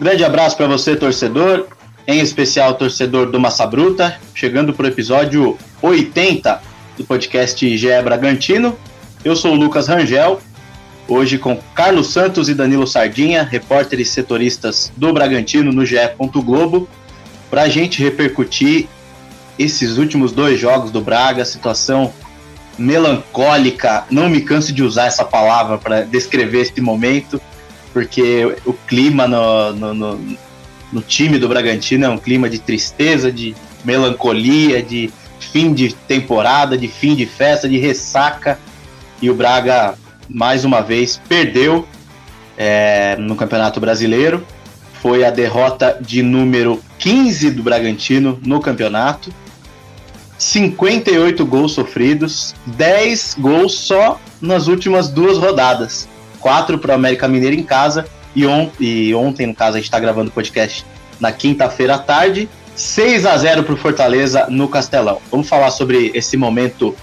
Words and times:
Grande 0.00 0.24
abraço 0.24 0.56
para 0.56 0.68
você, 0.68 0.94
torcedor, 0.94 1.66
em 2.06 2.20
especial 2.20 2.74
torcedor 2.74 3.32
do 3.32 3.40
Massa 3.40 3.66
Bruta, 3.66 4.16
chegando 4.32 4.72
para 4.72 4.84
o 4.84 4.88
episódio 4.88 5.58
80 5.82 6.62
do 6.96 7.04
podcast 7.04 7.76
GE 7.76 8.02
Bragantino. 8.04 8.78
Eu 9.24 9.34
sou 9.34 9.54
o 9.54 9.56
Lucas 9.56 9.88
Rangel, 9.88 10.40
hoje 11.08 11.36
com 11.36 11.60
Carlos 11.74 12.12
Santos 12.12 12.48
e 12.48 12.54
Danilo 12.54 12.86
Sardinha, 12.86 13.42
repórteres 13.42 14.10
setoristas 14.10 14.92
do 14.96 15.12
Bragantino 15.12 15.72
no 15.72 15.84
GE. 15.84 15.96
Globo, 16.44 16.88
para 17.50 17.62
a 17.62 17.68
gente 17.68 18.00
repercutir 18.00 18.86
esses 19.58 19.98
últimos 19.98 20.30
dois 20.30 20.60
jogos 20.60 20.92
do 20.92 21.00
Braga, 21.00 21.44
situação 21.44 22.12
melancólica, 22.78 24.04
não 24.08 24.28
me 24.28 24.42
canso 24.42 24.72
de 24.72 24.84
usar 24.84 25.06
essa 25.06 25.24
palavra 25.24 25.76
para 25.76 26.02
descrever 26.02 26.60
esse 26.60 26.80
momento, 26.80 27.42
porque 27.92 28.56
o 28.64 28.72
clima 28.72 29.26
no, 29.26 29.72
no, 29.72 29.94
no, 29.94 30.38
no, 30.92 31.02
time 31.02 31.38
do 31.38 31.48
Bragantino 31.48 32.04
é 32.04 32.08
um 32.08 32.18
clima 32.18 32.48
de 32.48 32.58
tristeza, 32.58 33.32
de 33.32 33.54
melancolia, 33.84 34.82
de 34.82 35.10
fim 35.38 35.72
de 35.72 35.94
temporada, 35.94 36.76
de 36.76 36.88
fim 36.88 37.14
de 37.14 37.26
festa, 37.26 37.68
de 37.68 37.78
ressaca, 37.78 38.58
e 39.20 39.30
o 39.30 39.34
Braga, 39.34 39.94
mais 40.28 40.64
uma 40.64 40.80
vez, 40.80 41.20
perdeu 41.28 41.86
é, 42.56 43.16
no 43.16 43.34
Campeonato 43.34 43.80
Brasileiro. 43.80 44.46
Foi 45.00 45.24
a 45.24 45.30
derrota 45.30 45.96
de 46.00 46.22
número 46.22 46.82
15 46.98 47.50
do 47.52 47.62
Bragantino 47.62 48.38
no 48.44 48.60
campeonato 48.60 49.32
58 50.38 51.44
gols 51.44 51.72
sofridos, 51.72 52.54
10 52.66 53.36
gols 53.40 53.74
só 53.74 54.20
nas 54.40 54.68
últimas 54.68 55.08
duas 55.08 55.36
rodadas. 55.36 56.08
4 56.40 56.78
para 56.78 56.92
o 56.92 56.94
América 56.94 57.28
Mineiro 57.28 57.54
em 57.54 57.62
casa 57.62 58.06
e, 58.34 58.46
on 58.46 58.70
e 58.78 59.14
ontem, 59.14 59.46
no 59.46 59.54
caso, 59.54 59.72
a 59.72 59.78
gente 59.78 59.86
está 59.86 59.98
gravando 59.98 60.30
o 60.30 60.32
podcast 60.32 60.84
na 61.20 61.32
quinta-feira 61.32 61.96
à 61.96 61.98
tarde. 61.98 62.48
6 62.76 63.26
a 63.26 63.36
0 63.36 63.64
para 63.64 63.74
o 63.74 63.76
Fortaleza 63.76 64.46
no 64.48 64.68
Castelão. 64.68 65.20
Vamos 65.30 65.48
falar 65.48 65.70
sobre 65.72 66.12
esse 66.14 66.36
momento 66.36 66.94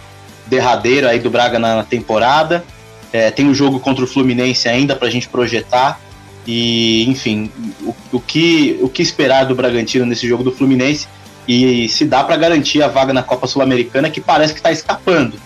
derradeiro 0.48 1.08
aí 1.08 1.20
do 1.20 1.30
Braga 1.30 1.60
na, 1.60 1.84
temporada. 1.84 2.64
É, 3.12 3.30
tem 3.30 3.46
o 3.46 3.50
um 3.50 3.54
jogo 3.54 3.80
contra 3.80 4.04
o 4.04 4.08
Fluminense 4.08 4.70
ainda 4.70 4.96
para 4.96 5.08
a 5.08 5.12
gente 5.12 5.28
projetar. 5.28 6.00
E, 6.48 7.06
enfim, 7.10 7.52
o, 7.82 7.94
o, 8.14 8.20
que, 8.20 8.78
o 8.82 8.88
que 8.88 9.02
esperar 9.02 9.46
do 9.46 9.56
Bragantino 9.56 10.06
nesse 10.06 10.28
jogo 10.28 10.44
do 10.44 10.52
Fluminense 10.52 11.08
e 11.48 11.90
se 11.90 12.06
dá 12.06 12.24
para 12.24 12.38
garantir 12.38 12.82
a 12.82 12.88
vaga 12.88 13.12
na 13.12 13.22
Copa 13.22 13.46
Sul-Americana, 13.46 14.10
que 14.10 14.22
parece 14.22 14.54
que 14.54 14.60
está 14.60 14.72
escapando. 14.72 15.38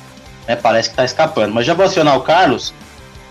Né? 0.47 0.55
Parece 0.55 0.89
que 0.89 0.93
está 0.93 1.05
escapando. 1.05 1.53
Mas 1.53 1.65
já 1.65 1.73
vou 1.73 1.85
acionar 1.85 2.17
o 2.17 2.21
Carlos. 2.21 2.73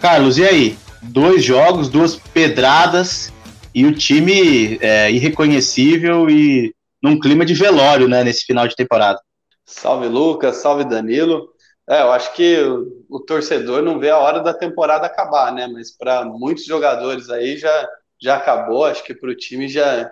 Carlos, 0.00 0.38
e 0.38 0.44
aí? 0.44 0.78
Dois 1.02 1.42
jogos, 1.42 1.88
duas 1.88 2.16
pedradas 2.16 3.32
e 3.74 3.84
o 3.84 3.92
time 3.92 4.78
é, 4.80 5.10
irreconhecível 5.10 6.30
e 6.30 6.72
num 7.02 7.18
clima 7.18 7.44
de 7.44 7.54
velório 7.54 8.08
né, 8.08 8.22
nesse 8.22 8.44
final 8.44 8.66
de 8.66 8.76
temporada. 8.76 9.20
Salve 9.64 10.06
Lucas, 10.08 10.56
salve 10.56 10.84
Danilo. 10.84 11.48
É, 11.88 12.02
eu 12.02 12.12
acho 12.12 12.32
que 12.34 12.60
o, 12.60 13.04
o 13.08 13.20
torcedor 13.20 13.82
não 13.82 13.98
vê 13.98 14.10
a 14.10 14.18
hora 14.18 14.40
da 14.40 14.54
temporada 14.54 15.06
acabar, 15.06 15.52
né? 15.52 15.66
Mas 15.66 15.96
para 15.96 16.24
muitos 16.24 16.64
jogadores 16.64 17.28
aí 17.30 17.56
já, 17.56 17.88
já 18.20 18.36
acabou. 18.36 18.84
Acho 18.84 19.02
que 19.02 19.14
para 19.14 19.30
o 19.30 19.36
time 19.36 19.68
já, 19.68 20.10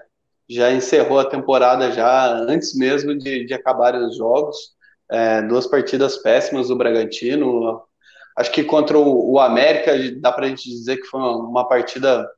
já 0.48 0.72
encerrou 0.72 1.18
a 1.18 1.24
temporada 1.24 1.92
já 1.92 2.28
antes 2.28 2.74
mesmo 2.74 3.16
de, 3.16 3.44
de 3.46 3.54
acabarem 3.54 4.04
os 4.04 4.16
jogos. 4.16 4.56
É, 5.10 5.42
duas 5.42 5.66
partidas 5.66 6.16
péssimas 6.16 6.68
do 6.68 6.76
Bragantino. 6.76 7.82
Acho 8.36 8.52
que 8.52 8.62
contra 8.62 8.98
o, 8.98 9.32
o 9.32 9.40
América 9.40 9.92
dá 10.20 10.30
para 10.30 10.46
a 10.46 10.48
gente 10.48 10.68
dizer 10.68 10.98
que 10.98 11.06
foi 11.06 11.20
uma, 11.20 11.66
partida 11.66 12.28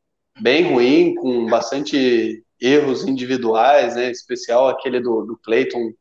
bem 0.40 0.72
ruim, 0.72 1.14
com 1.16 1.46
bastante 1.46 2.44
erros 2.60 3.06
individuais, 3.06 3.96
né, 3.96 4.10
especial 4.10 4.68
aquele 4.68 5.00
do, 5.00 5.24
do 5.24 5.36
Cleiton 5.38 5.92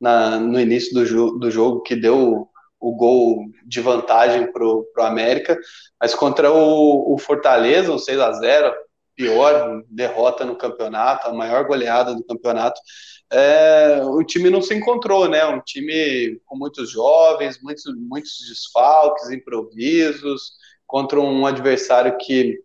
no 0.00 0.60
início 0.60 0.92
do, 0.94 1.06
jo 1.06 1.38
do 1.38 1.50
jogo 1.50 1.82
que 1.82 1.96
deu 1.96 2.48
o 2.78 2.94
gol 2.94 3.46
de 3.64 3.80
vantagem 3.80 4.52
para 4.52 4.64
o 4.64 4.86
América, 4.98 5.58
mas 6.00 6.14
contra 6.14 6.52
o, 6.52 7.14
o 7.14 7.18
Fortaleza, 7.18 7.90
um 7.90 7.98
6 7.98 8.20
a 8.20 8.32
0 8.32 8.74
pior 9.16 9.82
derrota 9.88 10.44
no 10.44 10.56
campeonato, 10.56 11.26
a 11.26 11.32
maior 11.32 11.64
goleada 11.64 12.14
do 12.14 12.22
campeonato, 12.24 12.80
é, 13.32 14.00
o 14.04 14.22
time 14.22 14.50
não 14.50 14.62
se 14.62 14.74
encontrou, 14.74 15.28
né? 15.28 15.44
Um 15.46 15.60
time 15.60 16.38
com 16.44 16.56
muitos 16.56 16.90
jovens, 16.90 17.60
muitos, 17.62 17.84
muitos 17.96 18.32
desfalques, 18.48 19.30
improvisos, 19.30 20.52
contra 20.86 21.20
um 21.20 21.44
adversário 21.46 22.16
que 22.18 22.60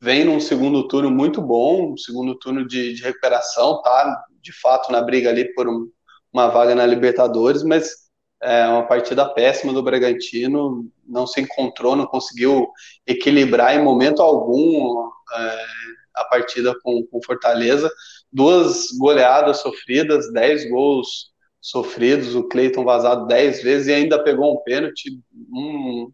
vem 0.00 0.24
num 0.24 0.38
segundo 0.38 0.86
turno 0.86 1.10
muito 1.10 1.40
bom, 1.40 1.92
um 1.92 1.96
segundo 1.96 2.36
turno 2.36 2.66
de, 2.66 2.94
de 2.94 3.02
recuperação, 3.02 3.82
tá? 3.82 4.24
De 4.40 4.52
fato, 4.52 4.92
na 4.92 5.02
briga 5.02 5.30
ali 5.30 5.52
por 5.54 5.68
um, 5.68 5.90
uma 6.32 6.48
vaga 6.48 6.74
na 6.74 6.86
Libertadores, 6.86 7.64
mas 7.64 8.08
é 8.40 8.68
uma 8.68 8.86
partida 8.86 9.28
péssima 9.28 9.72
do 9.72 9.82
Bragantino, 9.82 10.88
não 11.04 11.26
se 11.26 11.40
encontrou, 11.40 11.96
não 11.96 12.06
conseguiu 12.06 12.68
equilibrar 13.04 13.74
em 13.74 13.82
momento 13.82 14.22
algum 14.22 15.08
é, 15.34 15.66
a 16.20 16.24
partida 16.24 16.74
com, 16.82 17.06
com 17.10 17.22
Fortaleza. 17.22 17.90
Duas 18.32 18.88
goleadas 18.98 19.58
sofridas, 19.58 20.32
dez 20.32 20.68
gols 20.68 21.30
sofridos, 21.60 22.34
o 22.34 22.44
Cleiton 22.44 22.84
vazado 22.84 23.26
dez 23.26 23.62
vezes 23.62 23.88
e 23.88 23.92
ainda 23.92 24.22
pegou 24.22 24.54
um 24.54 24.62
pênalti, 24.62 25.20
um, 25.52 26.12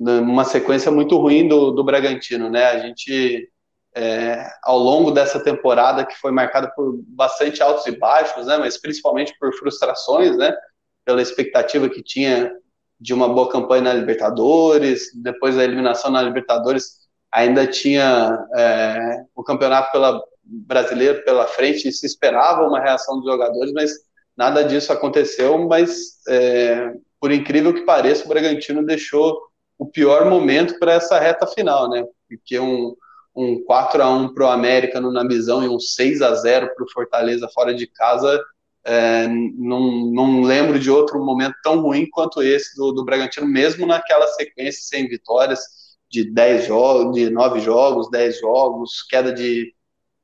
uma 0.00 0.44
sequência 0.44 0.90
muito 0.90 1.16
ruim 1.18 1.46
do, 1.46 1.70
do 1.70 1.84
Bragantino, 1.84 2.48
né? 2.48 2.64
A 2.66 2.78
gente, 2.78 3.50
é, 3.94 4.46
ao 4.62 4.78
longo 4.78 5.10
dessa 5.10 5.38
temporada, 5.38 6.04
que 6.04 6.14
foi 6.16 6.32
marcada 6.32 6.70
por 6.74 6.98
bastante 7.08 7.62
altos 7.62 7.86
e 7.86 7.92
baixos, 7.98 8.46
né? 8.46 8.56
Mas 8.56 8.80
principalmente 8.80 9.36
por 9.38 9.52
frustrações, 9.54 10.36
né? 10.36 10.56
Pela 11.04 11.22
expectativa 11.22 11.88
que 11.88 12.02
tinha 12.02 12.50
de 12.98 13.12
uma 13.12 13.28
boa 13.28 13.50
campanha 13.50 13.82
na 13.82 13.92
Libertadores, 13.92 15.10
depois 15.14 15.56
da 15.56 15.64
eliminação 15.64 16.10
na 16.10 16.22
Libertadores, 16.22 17.03
ainda 17.34 17.66
tinha 17.66 18.46
é, 18.56 19.24
o 19.34 19.42
campeonato 19.42 19.90
pela, 19.90 20.22
brasileiro 20.44 21.24
pela 21.24 21.48
frente 21.48 21.88
e 21.88 21.92
se 21.92 22.06
esperava 22.06 22.66
uma 22.66 22.80
reação 22.80 23.16
dos 23.16 23.24
jogadores, 23.28 23.72
mas 23.72 23.90
nada 24.36 24.62
disso 24.62 24.92
aconteceu. 24.92 25.58
Mas, 25.66 26.20
é, 26.28 26.92
por 27.20 27.32
incrível 27.32 27.74
que 27.74 27.82
pareça, 27.82 28.24
o 28.24 28.28
Bragantino 28.28 28.86
deixou 28.86 29.36
o 29.76 29.84
pior 29.84 30.30
momento 30.30 30.78
para 30.78 30.92
essa 30.92 31.18
reta 31.18 31.44
final, 31.48 31.90
né? 31.90 32.06
Porque 32.28 32.56
um, 32.60 32.94
um 33.34 33.64
4 33.64 34.00
a 34.00 34.08
1 34.08 34.32
para 34.32 34.46
o 34.46 34.50
América 34.50 35.00
no 35.00 35.10
Nabizão 35.10 35.64
e 35.64 35.68
um 35.68 35.80
6 35.80 36.22
a 36.22 36.36
0 36.36 36.72
para 36.72 36.84
o 36.84 36.90
Fortaleza 36.92 37.50
fora 37.52 37.74
de 37.74 37.88
casa. 37.88 38.40
É, 38.84 39.26
não, 39.26 40.12
não 40.12 40.42
lembro 40.42 40.78
de 40.78 40.88
outro 40.88 41.18
momento 41.18 41.56
tão 41.64 41.80
ruim 41.80 42.08
quanto 42.08 42.44
esse 42.44 42.76
do, 42.76 42.92
do 42.92 43.04
Bragantino, 43.04 43.46
mesmo 43.46 43.86
naquela 43.86 44.28
sequência 44.28 44.82
sem 44.84 45.08
vitórias 45.08 45.83
de 46.14 46.30
10 46.30 46.66
jogos, 46.66 47.16
de 47.16 47.28
9 47.28 47.58
jogos, 47.58 48.08
10 48.08 48.38
jogos, 48.38 49.02
queda 49.10 49.32
de, 49.32 49.74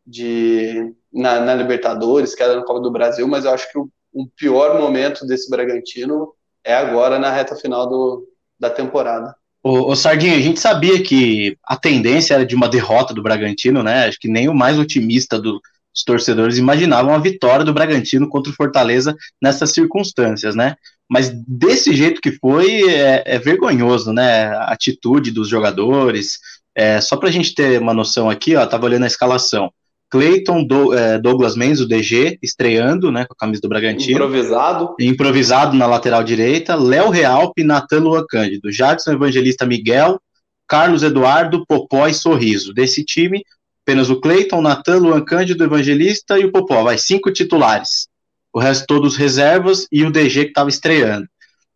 de 0.06 0.94
na, 1.12 1.40
na, 1.40 1.52
Libertadores, 1.52 2.34
queda 2.34 2.54
no 2.54 2.64
Copa 2.64 2.80
do 2.80 2.92
Brasil, 2.92 3.26
mas 3.26 3.44
eu 3.44 3.50
acho 3.50 3.70
que 3.72 3.76
o, 3.76 3.90
o, 4.12 4.28
pior 4.28 4.80
momento 4.80 5.26
desse 5.26 5.50
Bragantino 5.50 6.32
é 6.62 6.72
agora 6.74 7.18
na 7.18 7.32
reta 7.32 7.56
final 7.56 7.88
do, 7.88 8.24
da 8.58 8.70
temporada. 8.70 9.34
O, 9.64 9.90
o 9.90 9.96
Sardinha, 9.96 10.36
a 10.36 10.40
gente 10.40 10.60
sabia 10.60 11.02
que 11.02 11.58
a 11.64 11.76
tendência 11.76 12.34
era 12.34 12.46
de 12.46 12.54
uma 12.54 12.68
derrota 12.68 13.12
do 13.12 13.22
Bragantino, 13.22 13.82
né? 13.82 14.06
Acho 14.06 14.18
que 14.20 14.28
nem 14.28 14.48
o 14.48 14.54
mais 14.54 14.78
otimista 14.78 15.40
do, 15.40 15.60
dos 15.92 16.04
torcedores 16.06 16.56
imaginavam 16.56 17.12
a 17.12 17.18
vitória 17.18 17.64
do 17.64 17.74
Bragantino 17.74 18.28
contra 18.28 18.52
o 18.52 18.54
Fortaleza 18.54 19.16
nessas 19.42 19.72
circunstâncias, 19.72 20.54
né? 20.54 20.76
Mas 21.10 21.28
desse 21.44 21.93
jeito 21.93 22.20
que 22.20 22.31
foi, 22.31 22.88
é, 22.88 23.25
é 23.26 23.38
vergonhoso, 23.40 24.12
né? 24.12 24.46
A 24.46 24.67
atitude 24.67 25.32
dos 25.32 25.49
jogadores. 25.49 26.38
É, 26.73 27.00
só 27.00 27.17
para 27.17 27.29
a 27.29 27.32
gente 27.32 27.52
ter 27.52 27.81
uma 27.81 27.93
noção 27.93 28.31
aqui, 28.31 28.55
ó, 28.55 28.64
tava 28.64 28.87
olhando 28.87 29.02
a 29.02 29.08
escalação. 29.08 29.73
Cleiton, 30.08 30.64
Do, 30.64 30.94
é, 30.94 31.19
Douglas 31.19 31.56
Mendes, 31.56 31.81
o 31.81 31.87
DG, 31.87 32.38
estreando, 32.40 33.11
né, 33.11 33.25
com 33.25 33.32
a 33.32 33.37
camisa 33.37 33.61
do 33.61 33.69
Bragantino. 33.69 34.12
Improvisado. 34.12 34.94
Improvisado 35.00 35.76
na 35.76 35.87
lateral 35.87 36.23
direita. 36.23 36.76
Léo 36.76 37.11
Real, 37.11 37.52
Natan 37.58 37.99
Luan 37.99 38.25
Cândido. 38.29 38.70
Jadson 38.70 39.12
Evangelista 39.12 39.67
Miguel, 39.67 40.20
Carlos 40.69 41.02
Eduardo, 41.02 41.64
Popó 41.67 42.06
e 42.06 42.14
Sorriso. 42.14 42.73
Desse 42.73 43.05
time, 43.05 43.43
apenas 43.84 44.11
o 44.11 44.20
Cleiton, 44.20 44.61
Natan, 44.61 44.99
Luan 44.99 45.25
Cândido, 45.25 45.64
Evangelista 45.64 46.38
e 46.38 46.44
o 46.44 46.52
Popó. 46.52 46.84
Vai, 46.84 46.99
cinco 46.99 47.32
titulares 47.32 48.09
o 48.52 48.58
resto 48.58 48.87
todos 48.87 49.17
reservas 49.17 49.87
e 49.91 50.05
o 50.05 50.11
DG 50.11 50.44
que 50.44 50.50
estava 50.50 50.69
estreando. 50.69 51.26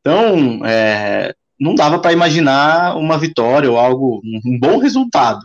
Então, 0.00 0.65
é, 0.67 1.35
não 1.59 1.75
dava 1.75 1.99
para 1.99 2.12
imaginar 2.12 2.97
uma 2.97 3.17
vitória 3.17 3.71
ou 3.71 3.79
algo, 3.79 4.21
um 4.44 4.59
bom 4.59 4.79
resultado. 4.79 5.41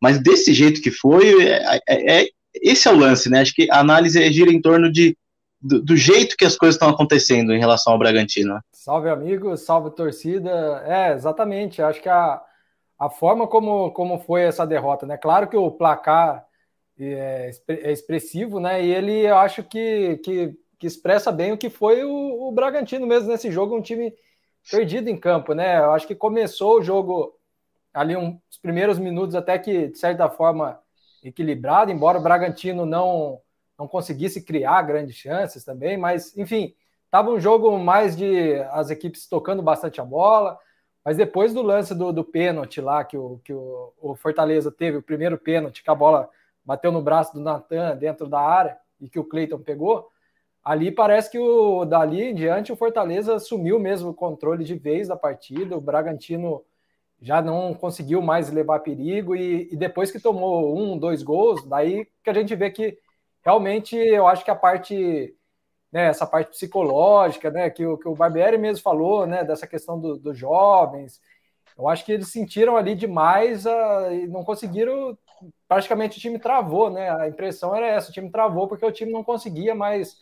Mas 0.00 0.20
desse 0.20 0.52
jeito 0.52 0.80
que 0.80 0.90
foi, 0.90 1.42
é, 1.42 1.80
é, 1.88 2.22
é 2.22 2.28
esse 2.54 2.88
é 2.88 2.92
o 2.92 2.96
lance, 2.96 3.30
né? 3.30 3.40
Acho 3.40 3.54
que 3.54 3.70
a 3.70 3.78
análise 3.78 4.32
gira 4.32 4.52
em 4.52 4.60
torno 4.60 4.90
de, 4.90 5.16
do, 5.60 5.80
do 5.80 5.96
jeito 5.96 6.36
que 6.36 6.44
as 6.44 6.56
coisas 6.56 6.74
estão 6.74 6.88
acontecendo 6.88 7.52
em 7.52 7.58
relação 7.58 7.92
ao 7.92 7.98
Bragantino. 7.98 8.60
Salve, 8.72 9.08
amigo, 9.08 9.56
salve, 9.56 9.90
torcida. 9.90 10.82
É, 10.84 11.12
exatamente. 11.12 11.80
Acho 11.80 12.02
que 12.02 12.08
a, 12.08 12.42
a 12.98 13.08
forma 13.08 13.46
como, 13.46 13.92
como 13.92 14.18
foi 14.18 14.42
essa 14.42 14.66
derrota, 14.66 15.06
né? 15.06 15.16
Claro 15.16 15.48
que 15.48 15.56
o 15.56 15.70
placar 15.70 16.44
é, 16.98 17.50
é 17.68 17.92
expressivo, 17.92 18.60
né? 18.60 18.84
E 18.84 18.92
ele, 18.92 19.26
eu 19.26 19.36
acho 19.36 19.62
que, 19.62 20.18
que, 20.18 20.56
que 20.78 20.86
expressa 20.86 21.32
bem 21.32 21.52
o 21.52 21.58
que 21.58 21.70
foi 21.70 22.04
o, 22.04 22.48
o, 22.48 22.52
Bragantino 22.52 23.06
mesmo 23.06 23.28
nesse 23.28 23.50
jogo, 23.50 23.76
um 23.76 23.82
time 23.82 24.14
perdido 24.70 25.08
em 25.08 25.18
campo, 25.18 25.54
né? 25.54 25.78
Eu 25.78 25.92
acho 25.92 26.06
que 26.06 26.14
começou 26.14 26.78
o 26.78 26.82
jogo 26.82 27.38
ali 27.92 28.16
um, 28.16 28.40
os 28.50 28.58
primeiros 28.58 28.98
minutos 28.98 29.34
até 29.34 29.58
que, 29.58 29.88
de 29.88 29.98
certa 29.98 30.28
forma, 30.28 30.80
equilibrado, 31.22 31.90
embora 31.90 32.18
o 32.18 32.22
Bragantino 32.22 32.84
não, 32.86 33.40
não 33.78 33.86
conseguisse 33.86 34.42
criar 34.42 34.82
grandes 34.82 35.16
chances 35.16 35.64
também, 35.64 35.96
mas, 35.96 36.36
enfim, 36.36 36.74
estava 37.04 37.30
um 37.30 37.38
jogo 37.40 37.78
mais 37.78 38.16
de 38.16 38.54
as 38.70 38.90
equipes 38.90 39.26
tocando 39.26 39.62
bastante 39.62 40.00
a 40.00 40.04
bola, 40.04 40.58
mas 41.04 41.16
depois 41.16 41.52
do 41.52 41.62
lance 41.62 41.94
do, 41.94 42.12
do 42.12 42.24
pênalti 42.24 42.80
lá, 42.80 43.04
que, 43.04 43.16
o, 43.16 43.40
que 43.44 43.52
o, 43.52 43.92
o 44.00 44.14
Fortaleza 44.14 44.70
teve, 44.70 44.96
o 44.96 45.02
primeiro 45.02 45.36
pênalti, 45.36 45.82
que 45.82 45.90
a 45.90 45.94
bola 45.94 46.30
bateu 46.64 46.92
no 46.92 47.02
braço 47.02 47.34
do 47.34 47.40
Natan 47.40 47.96
dentro 47.96 48.28
da 48.28 48.40
área 48.40 48.78
e 49.00 49.08
que 49.08 49.18
o 49.18 49.24
Cleiton 49.24 49.58
pegou, 49.58 50.08
ali 50.62 50.90
parece 50.90 51.30
que 51.30 51.38
o 51.38 51.84
dali 51.84 52.22
em 52.22 52.34
diante 52.34 52.72
o 52.72 52.76
Fortaleza 52.76 53.34
assumiu 53.34 53.78
mesmo 53.78 54.10
o 54.10 54.14
controle 54.14 54.64
de 54.64 54.74
vez 54.74 55.08
da 55.08 55.16
partida, 55.16 55.76
o 55.76 55.80
Bragantino 55.80 56.64
já 57.20 57.40
não 57.40 57.72
conseguiu 57.72 58.20
mais 58.20 58.50
levar 58.50 58.80
perigo 58.80 59.36
e, 59.36 59.68
e, 59.72 59.76
depois 59.76 60.10
que 60.10 60.20
tomou 60.20 60.76
um, 60.76 60.98
dois 60.98 61.22
gols, 61.22 61.64
daí 61.66 62.06
que 62.22 62.28
a 62.30 62.32
gente 62.32 62.54
vê 62.56 62.68
que 62.70 62.98
realmente 63.44 63.96
eu 63.96 64.26
acho 64.26 64.44
que 64.44 64.50
a 64.50 64.56
parte, 64.56 65.32
né, 65.92 66.06
essa 66.06 66.26
parte 66.26 66.50
psicológica, 66.50 67.50
né, 67.50 67.70
que 67.70 67.86
o, 67.86 67.96
que 67.96 68.08
o 68.08 68.14
Barbieri 68.14 68.58
mesmo 68.58 68.82
falou, 68.82 69.24
né, 69.24 69.44
dessa 69.44 69.68
questão 69.68 70.00
do, 70.00 70.16
dos 70.16 70.36
jovens, 70.36 71.20
eu 71.78 71.88
acho 71.88 72.04
que 72.04 72.12
eles 72.12 72.28
sentiram 72.28 72.76
ali 72.76 72.94
demais 72.94 73.66
uh, 73.66 74.12
e 74.12 74.26
não 74.26 74.44
conseguiram 74.44 75.16
praticamente 75.68 76.18
o 76.18 76.20
time 76.20 76.38
travou, 76.38 76.90
né? 76.90 77.10
A 77.10 77.28
impressão 77.28 77.74
era 77.74 77.86
essa, 77.86 78.10
o 78.10 78.12
time 78.12 78.30
travou 78.30 78.68
porque 78.68 78.84
o 78.84 78.92
time 78.92 79.12
não 79.12 79.24
conseguia 79.24 79.74
mais, 79.74 80.16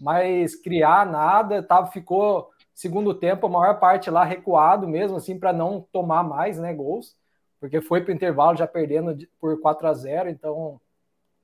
mais 0.00 0.54
criar 0.54 1.06
nada, 1.06 1.62
tava, 1.62 1.88
ficou 1.88 2.50
segundo 2.74 3.12
tempo 3.12 3.46
a 3.46 3.50
maior 3.50 3.78
parte 3.80 4.10
lá 4.10 4.24
recuado 4.24 4.86
mesmo, 4.86 5.16
assim, 5.16 5.38
para 5.38 5.52
não 5.52 5.86
tomar 5.92 6.22
mais 6.22 6.58
né, 6.58 6.72
gols, 6.72 7.16
porque 7.60 7.80
foi 7.80 8.02
para 8.02 8.12
o 8.12 8.14
intervalo 8.14 8.56
já 8.56 8.66
perdendo 8.66 9.16
por 9.40 9.60
4 9.60 9.88
a 9.88 9.94
0 9.94 10.28
então 10.28 10.80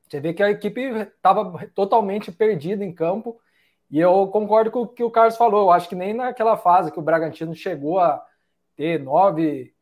você 0.08 0.20
vê 0.20 0.32
que 0.32 0.42
a 0.42 0.50
equipe 0.50 0.80
estava 0.80 1.66
totalmente 1.74 2.30
perdida 2.30 2.84
em 2.84 2.92
campo, 2.92 3.40
e 3.90 3.98
eu 3.98 4.28
concordo 4.28 4.70
com 4.70 4.82
o 4.82 4.88
que 4.88 5.02
o 5.02 5.10
Carlos 5.10 5.36
falou, 5.36 5.62
eu 5.62 5.70
acho 5.70 5.88
que 5.88 5.94
nem 5.94 6.14
naquela 6.14 6.56
fase 6.56 6.92
que 6.92 6.98
o 6.98 7.02
Bragantino 7.02 7.54
chegou 7.54 7.98
a 7.98 8.24
ter 8.76 9.00
nove 9.00 9.73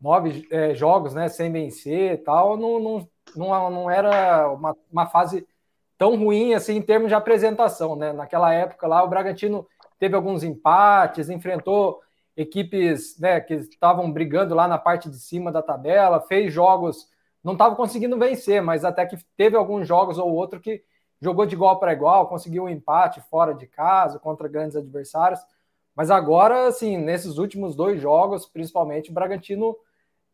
nove 0.00 0.46
é, 0.50 0.74
jogos 0.74 1.14
né, 1.14 1.28
sem 1.28 1.50
vencer 1.50 2.14
e 2.14 2.18
tal, 2.18 2.56
não, 2.56 2.78
não, 2.78 3.08
não, 3.34 3.70
não 3.70 3.90
era 3.90 4.50
uma, 4.50 4.76
uma 4.90 5.06
fase 5.06 5.46
tão 5.96 6.16
ruim 6.16 6.54
assim 6.54 6.76
em 6.76 6.82
termos 6.82 7.08
de 7.08 7.14
apresentação. 7.14 7.96
Né? 7.96 8.12
Naquela 8.12 8.52
época 8.52 8.86
lá, 8.86 9.02
o 9.02 9.08
Bragantino 9.08 9.66
teve 9.98 10.14
alguns 10.14 10.42
empates, 10.42 11.30
enfrentou 11.30 12.00
equipes 12.36 13.18
né, 13.18 13.40
que 13.40 13.54
estavam 13.54 14.10
brigando 14.10 14.54
lá 14.54 14.66
na 14.66 14.78
parte 14.78 15.08
de 15.08 15.18
cima 15.18 15.52
da 15.52 15.62
tabela, 15.62 16.20
fez 16.20 16.52
jogos, 16.52 17.08
não 17.42 17.52
estava 17.52 17.76
conseguindo 17.76 18.18
vencer, 18.18 18.60
mas 18.60 18.84
até 18.84 19.06
que 19.06 19.16
teve 19.36 19.56
alguns 19.56 19.86
jogos 19.86 20.18
ou 20.18 20.32
outro 20.32 20.60
que 20.60 20.82
jogou 21.20 21.46
de 21.46 21.54
igual 21.54 21.78
para 21.78 21.92
igual, 21.92 22.28
conseguiu 22.28 22.64
um 22.64 22.68
empate 22.68 23.20
fora 23.30 23.54
de 23.54 23.66
casa 23.66 24.18
contra 24.18 24.48
grandes 24.48 24.76
adversários. 24.76 25.40
Mas 25.94 26.10
agora, 26.10 26.66
assim, 26.66 26.96
nesses 26.96 27.38
últimos 27.38 27.76
dois 27.76 28.00
jogos, 28.00 28.46
principalmente, 28.46 29.10
o 29.10 29.14
Bragantino 29.14 29.76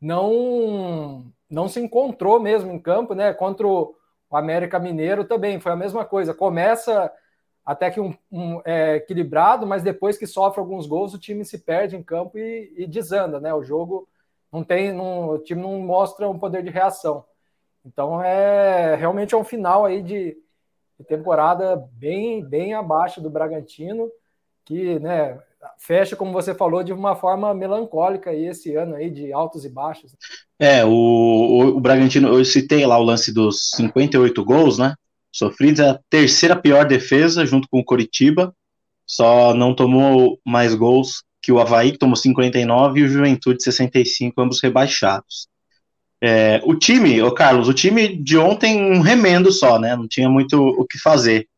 não 0.01 1.31
não 1.49 1.69
se 1.69 1.81
encontrou 1.81 2.39
mesmo 2.41 2.71
em 2.73 2.79
campo, 2.79 3.12
né? 3.15 3.35
Contra 3.35 3.67
o 3.67 3.95
América 4.31 4.79
Mineiro 4.79 5.25
também 5.25 5.59
foi 5.61 5.73
a 5.73 5.77
mesma 5.77 6.05
coisa. 6.05 6.33
Começa 6.33 7.12
até 7.67 7.91
que 7.91 8.01
um, 8.01 8.17
um 8.31 8.62
é, 8.65 8.97
equilibrado, 8.97 9.67
mas 9.67 9.83
depois 9.83 10.17
que 10.17 10.27
sofre 10.27 10.61
alguns 10.61 10.87
gols, 10.87 11.12
o 11.12 11.19
time 11.19 11.45
se 11.45 11.59
perde 11.59 11.97
em 11.97 12.03
campo 12.03 12.39
e, 12.39 12.73
e 12.77 12.87
desanda, 12.87 13.41
né? 13.41 13.53
O 13.53 13.62
jogo 13.62 14.09
não 14.53 14.65
tem, 14.65 14.93
não, 14.93 15.31
o 15.31 15.39
time 15.39 15.61
não 15.61 15.79
mostra 15.81 16.29
um 16.29 16.39
poder 16.39 16.62
de 16.62 16.71
reação. 16.71 17.25
Então 17.85 18.23
é 18.23 18.95
realmente 18.97 19.35
é 19.35 19.39
um 19.39 19.45
final 19.45 19.85
aí 19.85 20.03
de, 20.03 20.37
de 20.99 21.05
temporada 21.05 21.77
bem 21.93 22.45
bem 22.45 22.75
abaixo 22.75 23.21
do 23.21 23.31
Bragantino, 23.31 24.11
que 24.65 24.99
né, 25.01 25.41
fecha, 25.79 26.17
como 26.17 26.33
você 26.33 26.55
falou, 26.55 26.83
de 26.83 26.93
uma 26.93 27.15
forma 27.17 27.53
melancólica 27.55 28.31
aí 28.31 28.47
esse 28.47 28.75
ano 28.75 28.95
aí, 28.95 29.11
de 29.11 29.33
altos 29.33 29.65
e 29.65 29.69
baixos. 29.69 30.15
É, 30.59 30.85
o, 30.85 30.91
o, 30.91 31.67
o 31.77 31.81
Bragantino, 31.81 32.29
eu 32.29 32.45
citei 32.45 32.87
lá 32.87 32.99
o 32.99 33.05
lance 33.05 33.33
dos 33.33 33.71
58 33.77 34.45
gols, 34.45 34.79
né? 34.79 34.95
Sofridos, 35.33 35.81
é 35.81 35.91
a 35.91 36.01
terceira 36.09 36.57
pior 36.57 36.87
defesa, 36.87 37.47
junto 37.47 37.69
com 37.71 37.79
o 37.79 37.85
Coritiba, 37.85 38.55
só 39.07 39.55
não 39.55 39.75
tomou 39.75 40.39
mais 40.45 40.75
gols 40.75 41.23
que 41.43 41.51
o 41.53 41.59
Havaí, 41.59 41.93
que 41.93 41.99
tomou 41.99 42.17
59, 42.17 43.01
e 43.01 43.03
o 43.05 43.09
Juventude 43.09 43.62
65, 43.62 44.41
ambos 44.41 44.61
rebaixados. 44.61 45.49
É, 46.23 46.61
o 46.65 46.75
time, 46.75 47.23
ô 47.23 47.33
Carlos, 47.33 47.67
o 47.67 47.75
time 47.75 48.15
de 48.23 48.37
ontem 48.37 48.93
um 48.93 49.01
remendo 49.01 49.51
só, 49.51 49.79
né? 49.79 49.97
Não 49.97 50.07
tinha 50.07 50.29
muito 50.29 50.61
o 50.61 50.87
que 50.87 50.99
fazer. 50.99 51.49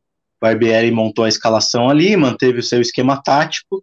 O 0.41 0.47
Barbieri 0.47 0.91
montou 0.93 1.25
a 1.25 1.29
escalação 1.29 1.91
ali, 1.91 2.17
manteve 2.17 2.61
o 2.61 2.63
seu 2.63 2.81
esquema 2.81 3.21
tático, 3.21 3.83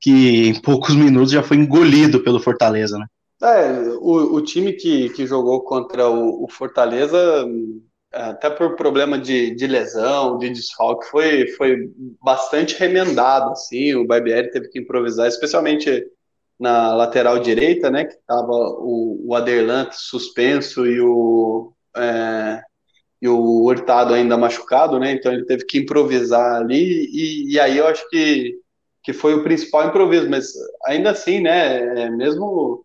que 0.00 0.48
em 0.48 0.60
poucos 0.60 0.94
minutos 0.94 1.32
já 1.32 1.42
foi 1.42 1.56
engolido 1.56 2.20
pelo 2.20 2.40
Fortaleza, 2.40 2.98
né? 2.98 3.06
É, 3.40 3.70
o, 4.00 4.34
o 4.34 4.42
time 4.42 4.72
que, 4.72 5.10
que 5.10 5.26
jogou 5.26 5.62
contra 5.62 6.08
o, 6.08 6.44
o 6.44 6.48
Fortaleza, 6.50 7.46
até 8.12 8.50
por 8.50 8.74
problema 8.74 9.18
de, 9.18 9.54
de 9.54 9.66
lesão, 9.66 10.38
de 10.38 10.50
desfalque, 10.50 11.06
foi, 11.06 11.48
foi 11.52 11.90
bastante 12.22 12.76
remendado, 12.76 13.52
assim, 13.52 13.94
o 13.94 14.06
Barbieri 14.06 14.50
teve 14.50 14.68
que 14.68 14.80
improvisar, 14.80 15.28
especialmente 15.28 16.04
na 16.58 16.94
lateral 16.94 17.38
direita, 17.38 17.88
né, 17.90 18.04
que 18.04 18.14
estava 18.14 18.50
o, 18.50 19.24
o 19.24 19.92
suspenso 19.92 20.84
e 20.84 21.00
o, 21.00 21.72
é, 21.96 22.60
e 23.22 23.28
o 23.28 23.64
Hurtado 23.64 24.14
ainda 24.14 24.36
machucado, 24.36 24.98
né, 24.98 25.12
então 25.12 25.32
ele 25.32 25.44
teve 25.44 25.64
que 25.64 25.78
improvisar 25.78 26.56
ali, 26.56 27.08
e, 27.12 27.52
e 27.52 27.60
aí 27.60 27.78
eu 27.78 27.86
acho 27.86 28.08
que 28.08 28.56
que 29.08 29.14
foi 29.14 29.32
o 29.32 29.42
principal 29.42 29.88
improviso, 29.88 30.28
mas 30.28 30.52
ainda 30.84 31.12
assim, 31.12 31.40
né, 31.40 32.02
é, 32.02 32.10
mesmo 32.10 32.84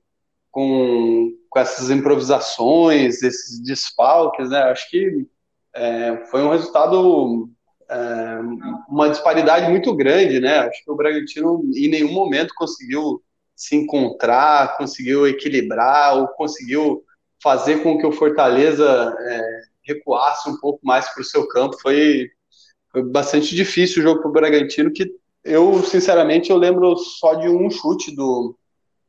com, 0.49 1.33
com 1.49 1.59
essas 1.59 1.89
improvisações, 1.89 3.21
esses 3.21 3.61
desfalques, 3.61 4.49
né, 4.49 4.59
acho 4.71 4.89
que 4.89 5.27
é, 5.75 6.23
foi 6.31 6.41
um 6.41 6.49
resultado, 6.49 7.49
é, 7.89 8.39
uma 8.87 9.09
disparidade 9.09 9.69
muito 9.69 9.93
grande, 9.93 10.39
né, 10.39 10.59
acho 10.59 10.85
que 10.85 10.91
o 10.91 10.95
Bragantino 10.95 11.61
em 11.75 11.89
nenhum 11.89 12.13
momento 12.13 12.53
conseguiu 12.55 13.21
se 13.53 13.75
encontrar, 13.75 14.77
conseguiu 14.77 15.27
equilibrar, 15.27 16.15
ou 16.15 16.29
conseguiu 16.29 17.03
fazer 17.43 17.83
com 17.83 17.97
que 17.97 18.07
o 18.07 18.13
Fortaleza 18.13 19.13
é, 19.19 19.61
recuasse 19.81 20.49
um 20.49 20.55
pouco 20.55 20.79
mais 20.83 21.05
para 21.13 21.21
o 21.21 21.25
seu 21.25 21.45
campo, 21.49 21.77
foi, 21.81 22.29
foi 22.93 23.03
bastante 23.03 23.53
difícil 23.53 24.01
o 24.01 24.03
jogo 24.03 24.21
para 24.21 24.29
o 24.29 24.33
Bragantino, 24.33 24.89
que 24.89 25.21
eu, 25.43 25.83
sinceramente, 25.83 26.49
eu 26.49 26.57
lembro 26.57 26.95
só 26.97 27.35
de 27.35 27.49
um 27.49 27.69
chute 27.69 28.15
do, 28.15 28.57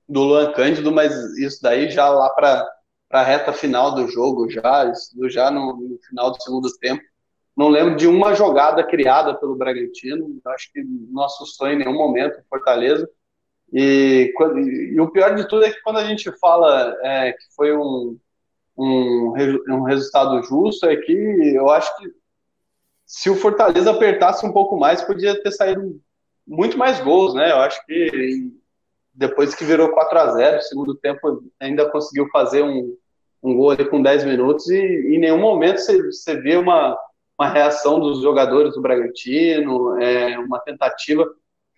do 0.09 0.21
Luan 0.23 0.53
Cândido, 0.53 0.91
mas 0.93 1.15
isso 1.39 1.63
daí 1.63 1.91
já 1.91 2.09
lá 2.09 2.29
para 2.31 2.69
a 3.11 3.23
reta 3.23 3.53
final 3.53 3.95
do 3.95 4.09
jogo, 4.09 4.51
já, 4.51 4.93
já 5.29 5.51
no, 5.51 5.77
no, 5.77 5.99
final 6.09 6.33
do 6.33 6.43
segundo 6.43 6.69
tempo. 6.79 7.03
Não 7.57 7.69
lembro 7.69 7.95
de 7.95 8.09
uma 8.09 8.35
jogada 8.35 8.83
criada 8.83 9.35
pelo 9.35 9.55
Bragantino, 9.55 10.41
acho 10.47 10.73
que 10.73 10.83
não 10.83 11.25
assustou 11.25 11.69
em 11.69 11.79
nenhum 11.79 11.95
momento 11.95 12.41
o 12.41 12.45
Fortaleza. 12.49 13.09
E, 13.73 14.33
quando, 14.37 14.59
e, 14.59 15.01
o 15.01 15.11
pior 15.11 15.35
de 15.37 15.49
tudo 15.49 15.65
é 15.65 15.71
que 15.71 15.81
quando 15.83 15.99
a 15.99 16.05
gente 16.05 16.31
fala 16.39 16.97
é, 17.03 17.33
que 17.33 17.45
foi 17.55 17.77
um, 17.77 18.19
um, 18.77 19.33
um 19.69 19.83
resultado 19.83 20.43
justo, 20.43 20.87
é 20.87 20.97
que 20.97 21.13
eu 21.13 21.71
acho 21.71 21.97
que 21.99 22.13
se 23.07 23.31
o 23.31 23.37
Fortaleza 23.37 23.91
apertasse 23.91 24.45
um 24.45 24.53
pouco 24.53 24.77
mais, 24.77 25.03
podia 25.03 25.41
ter 25.41 25.53
saído 25.53 26.01
muito 26.47 26.77
mais 26.77 27.01
gols, 27.01 27.35
né? 27.35 27.51
Eu 27.51 27.59
acho 27.59 27.85
que 27.87 28.53
depois 29.15 29.55
que 29.55 29.65
virou 29.65 29.91
4 29.91 30.19
a 30.19 30.33
0 30.33 30.63
segundo 30.63 30.95
tempo 30.95 31.43
ainda 31.61 31.89
conseguiu 31.91 32.29
fazer 32.31 32.63
um, 32.63 32.97
um 33.43 33.55
gol 33.55 33.71
ali 33.71 33.85
com 33.85 34.03
10 34.03 34.25
minutos 34.25 34.69
e 34.69 34.77
em 34.77 35.19
nenhum 35.19 35.39
momento 35.39 35.79
você, 35.79 36.03
você 36.03 36.37
vê 36.37 36.57
uma, 36.57 36.99
uma 37.39 37.49
reação 37.49 38.01
dos 38.01 38.23
jogadores 38.23 38.75
do 38.75 38.83
Bragantino, 38.83 40.01
é, 40.01 40.39
uma 40.39 40.59
tentativa, 40.61 41.31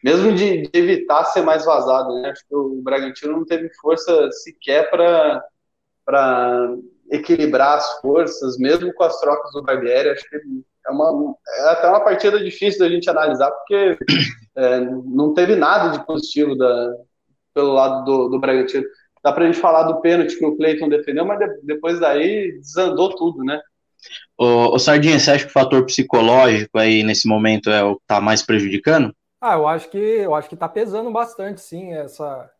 mesmo 0.03 0.33
de, 0.33 0.63
de, 0.63 0.71
evitar 0.73 1.25
ser 1.25 1.43
mais 1.43 1.65
vazado, 1.65 2.21
né? 2.21 2.31
Acho 2.31 2.47
que 2.47 2.55
o 2.55 2.81
Bragantino 2.83 3.33
não 3.33 3.45
teve 3.45 3.69
força 3.81 4.31
sequer 4.31 4.91
para 4.91 5.43
equilibrar 7.11 7.79
as 7.79 8.01
forças, 8.01 8.59
mesmo 8.59 8.93
com 8.95 9.05
as 9.05 9.19
trocas 9.21 9.53
do 9.53 9.63
Barbieri, 9.63 10.11
acho 10.11 10.29
que 10.29 10.37
é, 10.87 10.91
uma, 10.91 11.35
é 11.59 11.69
até 11.71 11.89
uma 11.89 12.01
partida 12.01 12.43
difícil 12.43 12.81
da 12.81 12.89
gente 12.89 13.09
analisar, 13.09 13.51
porque 13.51 13.99
é, 14.57 14.81
não 14.81 15.35
teve 15.35 15.57
nada 15.57 15.97
de 15.97 16.05
positivo 16.07 16.57
da, 16.57 16.95
pelo 17.55 17.73
lado 17.73 18.05
do, 18.05 18.29
do 18.29 18.39
Bragantino. 18.39 18.85
Dá 19.23 19.33
para 19.33 19.45
a 19.45 19.47
gente 19.47 19.61
falar 19.61 19.85
do 19.85 20.01
pênalti 20.01 20.39
que 20.39 20.45
o 20.45 20.57
Cleiton 20.57 20.89
defendeu, 20.89 21.25
mas 21.25 21.39
de, 21.39 21.49
depois 21.63 21.99
daí 21.99 22.53
desandou 22.59 23.15
tudo, 23.17 23.43
né? 23.43 23.61
O, 24.39 24.75
o 24.75 24.79
Sardinha, 24.79 25.19
você 25.19 25.33
acha 25.33 25.45
que 25.45 25.51
o 25.51 25.53
fator 25.53 25.85
psicológico 25.85 26.79
aí 26.79 27.03
nesse 27.03 27.27
momento 27.27 27.71
é 27.71 27.83
o 27.83 27.97
que 27.97 28.03
está 28.03 28.21
mais 28.21 28.43
prejudicando? 28.43 29.15
Ah, 29.41 29.55
eu 29.55 29.67
acho 29.67 29.91
que 29.91 29.99
eu 29.99 30.35
acho 30.35 30.49
que 30.49 30.55
está 30.55 30.69
pesando 30.69 31.11
bastante, 31.11 31.61
sim, 31.61 31.93
essa, 31.93 32.51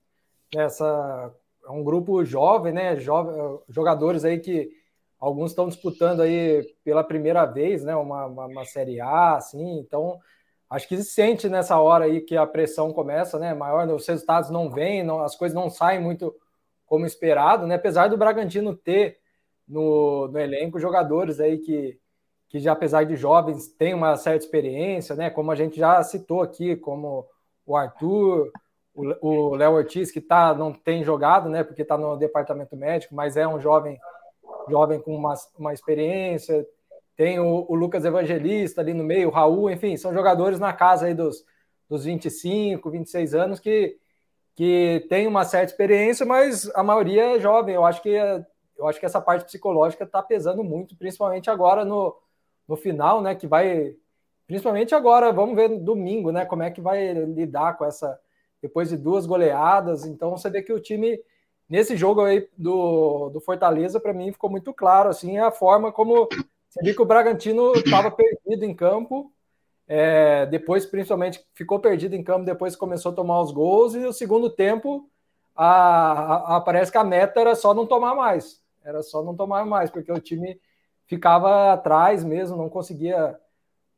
essa 0.55 1.33
é 1.67 1.71
um 1.71 1.85
grupo 1.85 2.25
jovem, 2.25 2.73
né? 2.73 2.97
Jovem, 2.97 3.35
jogadores 3.69 4.25
aí 4.25 4.39
que 4.39 4.71
alguns 5.27 5.51
estão 5.51 5.69
disputando 5.69 6.21
aí 6.21 6.63
pela 6.85 7.03
primeira 7.03 7.45
vez, 7.45 7.83
né? 7.83 7.97
Uma, 7.97 8.27
uma, 8.27 8.47
uma, 8.47 8.65
série 8.65 9.01
A, 9.01 9.35
assim. 9.35 9.79
Então, 9.81 10.21
acho 10.71 10.87
que 10.87 10.97
se 10.97 11.05
sente 11.05 11.49
nessa 11.49 11.79
hora 11.81 12.05
aí 12.05 12.21
que 12.21 12.37
a 12.37 12.47
pressão 12.47 12.93
começa, 12.93 13.37
né? 13.39 13.53
Maior, 13.53 13.89
os 13.89 14.07
resultados 14.07 14.51
não 14.51 14.71
vêm, 14.71 15.03
não, 15.03 15.21
as 15.21 15.35
coisas 15.35 15.55
não 15.55 15.69
saem 15.69 16.01
muito 16.01 16.33
como 16.87 17.05
esperado, 17.05 17.67
né? 17.67 17.75
Apesar 17.75 18.09
do 18.09 18.17
Bragantino 18.17 18.77
ter 18.77 19.19
no, 19.67 20.29
no 20.29 20.39
elenco 20.39 20.79
jogadores 20.79 21.41
aí 21.41 21.59
que, 21.59 21.99
que 22.49 22.61
já, 22.61 22.73
apesar 22.73 23.05
de 23.05 23.17
jovens, 23.17 23.67
têm 23.67 23.95
uma 23.95 24.17
certa 24.17 24.45
experiência, 24.45 25.17
né? 25.17 25.29
Como 25.29 25.51
a 25.51 25.57
gente 25.57 25.77
já 25.77 26.01
citou 26.05 26.41
aqui, 26.41 26.77
como 26.77 27.27
o 27.67 27.77
Arthur, 27.77 28.53
o 28.95 29.57
Léo 29.57 29.73
Ortiz, 29.73 30.13
que 30.13 30.21
tá, 30.21 30.55
não 30.55 30.73
tem 30.73 31.03
jogado, 31.03 31.49
né? 31.49 31.65
Porque 31.65 31.83
está 31.83 31.99
no 31.99 32.17
departamento 32.17 32.77
médico, 32.77 33.13
mas 33.13 33.37
é 33.37 33.47
um 33.47 33.59
jovem 33.59 33.99
jovem 34.69 35.01
com 35.01 35.15
uma, 35.15 35.35
uma 35.59 35.73
experiência. 35.73 36.67
Tem 37.17 37.39
o, 37.39 37.67
o, 37.69 37.75
Lucas 37.75 38.05
Evangelista 38.05 38.81
ali 38.81 38.93
no 38.93 39.05
meio, 39.05 39.29
o 39.29 39.33
Raul, 39.33 39.71
enfim, 39.71 39.97
são 39.97 40.13
jogadores 40.13 40.59
na 40.59 40.73
casa 40.73 41.07
aí 41.07 41.15
dos, 41.15 41.45
dos 41.89 42.05
25, 42.05 42.91
26 42.91 43.35
anos 43.35 43.61
que, 43.61 43.97
que 44.55 45.07
tem 45.09 45.27
uma 45.27 45.45
certa 45.45 45.73
experiência, 45.73 46.27
mas 46.27 46.71
a 46.75 46.83
maioria 46.83 47.37
é 47.37 47.41
jovem. 47.41 47.75
Eu 47.75 47.85
acho 47.85 48.03
que, 48.03 48.11
eu 48.11 48.87
acho 48.87 49.01
que 49.01 49.07
essa 49.07 49.21
parte 49.21 49.47
psicológica 49.47 50.05
está 50.05 50.23
pesando 50.23 50.63
muito, 50.63 50.97
principalmente 50.97 51.49
agora 51.49 51.85
no, 51.85 52.17
no 52.69 52.77
final, 52.77 53.23
né? 53.23 53.35
Que 53.35 53.47
vai. 53.47 53.95
Principalmente 54.47 54.95
agora, 54.95 55.33
vamos 55.33 55.57
ver 55.57 55.69
domingo, 55.81 56.31
né? 56.31 56.45
Como 56.45 56.63
é 56.63 56.71
que 56.71 56.81
vai 56.81 57.13
lidar 57.13 57.77
com 57.77 57.85
essa 57.85 58.19
depois 58.67 58.89
de 58.89 58.97
duas 58.97 59.27
goleadas. 59.27 60.05
Então 60.05 60.31
você 60.31 60.51
vê 60.51 60.63
que 60.63 60.73
o 60.73 60.81
time, 60.81 61.19
nesse 61.69 61.97
jogo 61.97 62.23
aí 62.23 62.49
do, 62.57 63.31
do 63.31 63.41
Fortaleza, 63.41 64.01
para 64.01 64.13
mim 64.13 64.33
ficou 64.33 64.51
muito 64.51 64.73
claro 64.73 65.09
assim, 65.09 65.39
a 65.39 65.51
forma 65.51 65.93
como 65.93 66.29
você 66.69 66.83
viu 66.83 66.95
que 66.95 67.03
o 67.03 67.07
Bragantino 67.07 67.73
estava 67.73 68.11
perdido 68.11 68.65
em 68.65 68.75
campo. 68.75 69.33
É, 69.89 70.47
depois, 70.47 70.85
principalmente, 70.85 71.45
ficou 71.55 71.79
perdido 71.79 72.15
em 72.15 72.23
campo, 72.23 72.45
depois 72.45 72.75
começou 72.75 73.13
a 73.13 73.15
tomar 73.15 73.41
os 73.41 73.53
gols, 73.53 73.95
e 73.95 73.99
no 73.99 74.13
segundo 74.13 74.51
tempo 74.51 75.09
a, 75.55 75.67
a, 75.67 76.57
a, 76.57 76.61
parece 76.61 76.91
que 76.93 76.99
a 76.99 77.05
meta 77.05 77.41
era 77.41 77.55
só 77.55 77.73
não 77.73 77.87
tomar 77.87 78.15
mais. 78.15 78.61
Era 78.85 79.03
só 79.03 79.23
não 79.23 79.35
tomar 79.35 79.65
mais, 79.65 79.91
porque 79.91 80.13
o 80.13 80.21
time 80.21 80.61
ficava 81.07 81.73
atrás 81.73 82.25
mesmo, 82.25 82.57
não 82.57 82.69
conseguia 82.69 83.39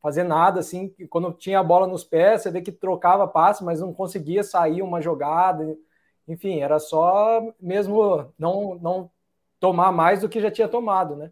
fazer 0.01 0.23
nada, 0.23 0.61
assim, 0.61 0.95
quando 1.11 1.33
tinha 1.33 1.59
a 1.59 1.65
bola 1.65 1.87
nos 1.87 2.05
pés, 2.05 2.43
você 2.43 2.51
vê 2.51 2.61
que 2.61 2.71
trocava 2.71 3.27
passe, 3.27 3.65
mas 3.65 3.81
não 3.81 3.93
conseguia 3.93 4.45
sair 4.45 4.81
uma 4.83 5.01
jogada, 5.01 5.77
enfim, 6.29 6.61
era 6.61 6.79
só 6.79 7.43
mesmo 7.61 8.33
não, 8.39 8.79
não 8.81 9.11
tomar 9.59 9.91
mais 9.93 10.21
do 10.21 10.29
que 10.29 10.41
já 10.41 10.51
tinha 10.51 10.69
tomado, 10.69 11.17
né? 11.17 11.31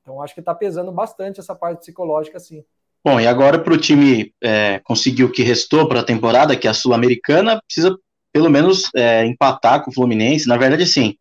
Então 0.00 0.22
acho 0.22 0.32
que 0.32 0.40
está 0.40 0.54
pesando 0.54 0.90
bastante 0.92 1.40
essa 1.40 1.54
parte 1.54 1.80
psicológica, 1.80 2.38
sim. 2.38 2.64
Bom, 3.04 3.20
e 3.20 3.26
agora 3.26 3.58
para 3.58 3.74
o 3.74 3.78
time 3.78 4.32
é, 4.42 4.80
conseguir 4.80 5.24
o 5.24 5.30
que 5.32 5.42
restou 5.42 5.88
para 5.88 6.00
a 6.00 6.04
temporada, 6.04 6.56
que 6.56 6.66
é 6.66 6.70
a 6.70 6.74
Sul-Americana, 6.74 7.60
precisa 7.66 7.96
pelo 8.32 8.50
menos 8.50 8.90
é, 8.94 9.24
empatar 9.24 9.82
com 9.82 9.90
o 9.90 9.94
Fluminense. 9.94 10.48
Na 10.48 10.56
verdade, 10.56 10.86
sim, 10.86 11.16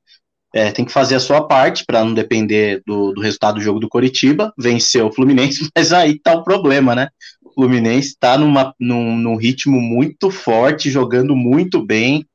é, 0.53 0.71
tem 0.71 0.85
que 0.85 0.91
fazer 0.91 1.15
a 1.15 1.19
sua 1.19 1.47
parte 1.47 1.85
para 1.85 2.03
não 2.03 2.13
depender 2.13 2.81
do, 2.85 3.13
do, 3.13 3.21
resultado 3.21 3.55
do 3.55 3.61
jogo 3.61 3.79
do 3.79 3.89
Coritiba, 3.89 4.53
vencer 4.57 5.03
o 5.03 5.11
Fluminense, 5.11 5.69
mas 5.75 5.93
aí 5.93 6.19
tá 6.19 6.33
o 6.33 6.43
problema, 6.43 6.95
né? 6.95 7.09
O 7.43 7.51
Fluminense 7.53 8.09
está 8.09 8.37
num, 8.37 8.53
num 8.79 9.35
ritmo 9.35 9.79
muito 9.79 10.29
forte, 10.29 10.89
jogando 10.89 11.35
muito 11.35 11.83
bem, 11.83 12.25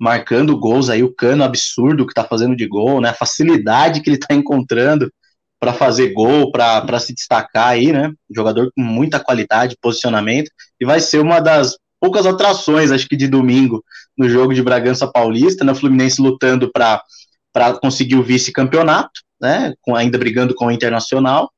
marcando 0.00 0.56
gols 0.56 0.88
aí, 0.88 1.02
o 1.02 1.14
cano 1.14 1.44
absurdo 1.44 2.06
que 2.06 2.14
tá 2.14 2.24
fazendo 2.24 2.56
de 2.56 2.66
gol, 2.66 3.00
né? 3.00 3.10
A 3.10 3.14
facilidade 3.14 4.00
que 4.00 4.08
ele 4.08 4.18
tá 4.18 4.34
encontrando 4.34 5.12
para 5.60 5.74
fazer 5.74 6.14
gol, 6.14 6.50
para 6.50 6.98
se 6.98 7.12
destacar 7.12 7.68
aí, 7.68 7.92
né? 7.92 8.10
Jogador 8.34 8.72
com 8.74 8.82
muita 8.82 9.20
qualidade, 9.20 9.76
posicionamento, 9.80 10.50
e 10.80 10.86
vai 10.86 11.00
ser 11.00 11.20
uma 11.20 11.38
das 11.38 11.76
poucas 12.00 12.24
atrações, 12.24 12.90
acho 12.90 13.06
que 13.06 13.14
de 13.14 13.28
domingo, 13.28 13.84
no 14.16 14.26
jogo 14.26 14.54
de 14.54 14.62
Bragança 14.62 15.06
Paulista, 15.06 15.64
né? 15.64 15.72
O 15.72 15.76
Fluminense 15.76 16.22
lutando 16.22 16.70
para 16.72 17.74
conseguir 17.82 18.16
o 18.16 18.22
vice-campeonato, 18.22 19.20
né, 19.40 19.74
com, 19.80 19.96
ainda 19.96 20.18
brigando 20.18 20.54
com 20.54 20.66
o 20.66 20.70
Internacional, 20.70 21.50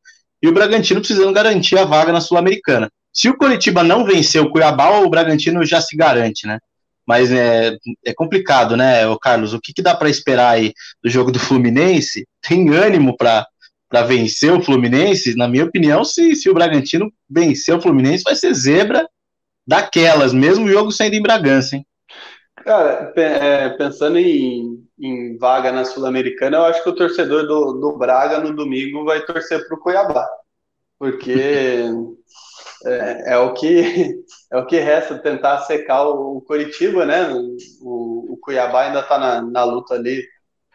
e 0.42 0.48
o 0.48 0.52
Bragantino 0.52 1.00
precisando 1.00 1.32
garantir 1.32 1.78
a 1.78 1.84
vaga 1.84 2.12
na 2.12 2.20
Sul-Americana. 2.20 2.88
Se 3.12 3.28
o 3.28 3.36
Coritiba 3.36 3.84
não 3.84 4.04
vencer 4.04 4.40
o 4.40 4.50
Cuiabá, 4.50 5.00
o 5.00 5.10
Bragantino 5.10 5.64
já 5.64 5.80
se 5.80 5.96
garante, 5.96 6.46
né? 6.46 6.58
Mas 7.06 7.32
é, 7.32 7.76
é 8.04 8.14
complicado, 8.14 8.76
né, 8.76 9.06
o 9.06 9.18
Carlos? 9.18 9.52
O 9.52 9.60
que, 9.60 9.72
que 9.72 9.82
dá 9.82 9.94
para 9.94 10.08
esperar 10.08 10.50
aí 10.50 10.72
do 11.02 11.10
jogo 11.10 11.32
do 11.32 11.38
Fluminense? 11.38 12.26
Tem 12.40 12.68
ânimo 12.70 13.16
para 13.16 13.46
vencer 14.06 14.52
o 14.52 14.62
Fluminense? 14.62 15.36
Na 15.36 15.48
minha 15.48 15.64
opinião, 15.64 16.04
se, 16.04 16.34
se 16.36 16.48
o 16.48 16.54
Bragantino 16.54 17.12
vencer 17.28 17.74
o 17.74 17.80
Fluminense, 17.80 18.24
vai 18.24 18.36
ser 18.36 18.54
zebra 18.54 19.08
daquelas, 19.66 20.32
mesmo 20.32 20.66
o 20.66 20.70
jogo 20.70 20.90
sendo 20.90 21.14
em 21.14 21.22
Bragança, 21.22 21.76
hein? 21.76 21.86
Cara, 22.64 23.12
é, 23.16 23.70
pensando 23.70 24.18
em, 24.18 24.86
em 24.98 25.36
vaga 25.36 25.72
na 25.72 25.84
Sul-Americana, 25.84 26.58
eu 26.58 26.64
acho 26.64 26.82
que 26.82 26.88
o 26.88 26.94
torcedor 26.94 27.46
do, 27.46 27.72
do 27.72 27.98
Braga 27.98 28.38
no 28.38 28.54
domingo 28.54 29.04
vai 29.04 29.24
torcer 29.24 29.66
para 29.66 29.76
o 29.76 29.80
Cuiabá, 29.80 30.28
porque 30.98 31.84
é, 32.84 33.34
é, 33.34 33.38
o 33.38 33.52
que 33.54 34.22
é 34.50 34.56
o 34.56 34.66
que 34.66 34.78
resta 34.78 35.18
tentar 35.18 35.58
secar 35.62 36.04
o, 36.04 36.38
o 36.38 36.42
Coritiba, 36.42 37.04
né? 37.04 37.32
O, 37.80 38.34
o 38.34 38.38
Cuiabá 38.40 38.82
ainda 38.82 39.00
está 39.00 39.18
na, 39.18 39.42
na 39.42 39.64
luta 39.64 39.94
ali 39.94 40.22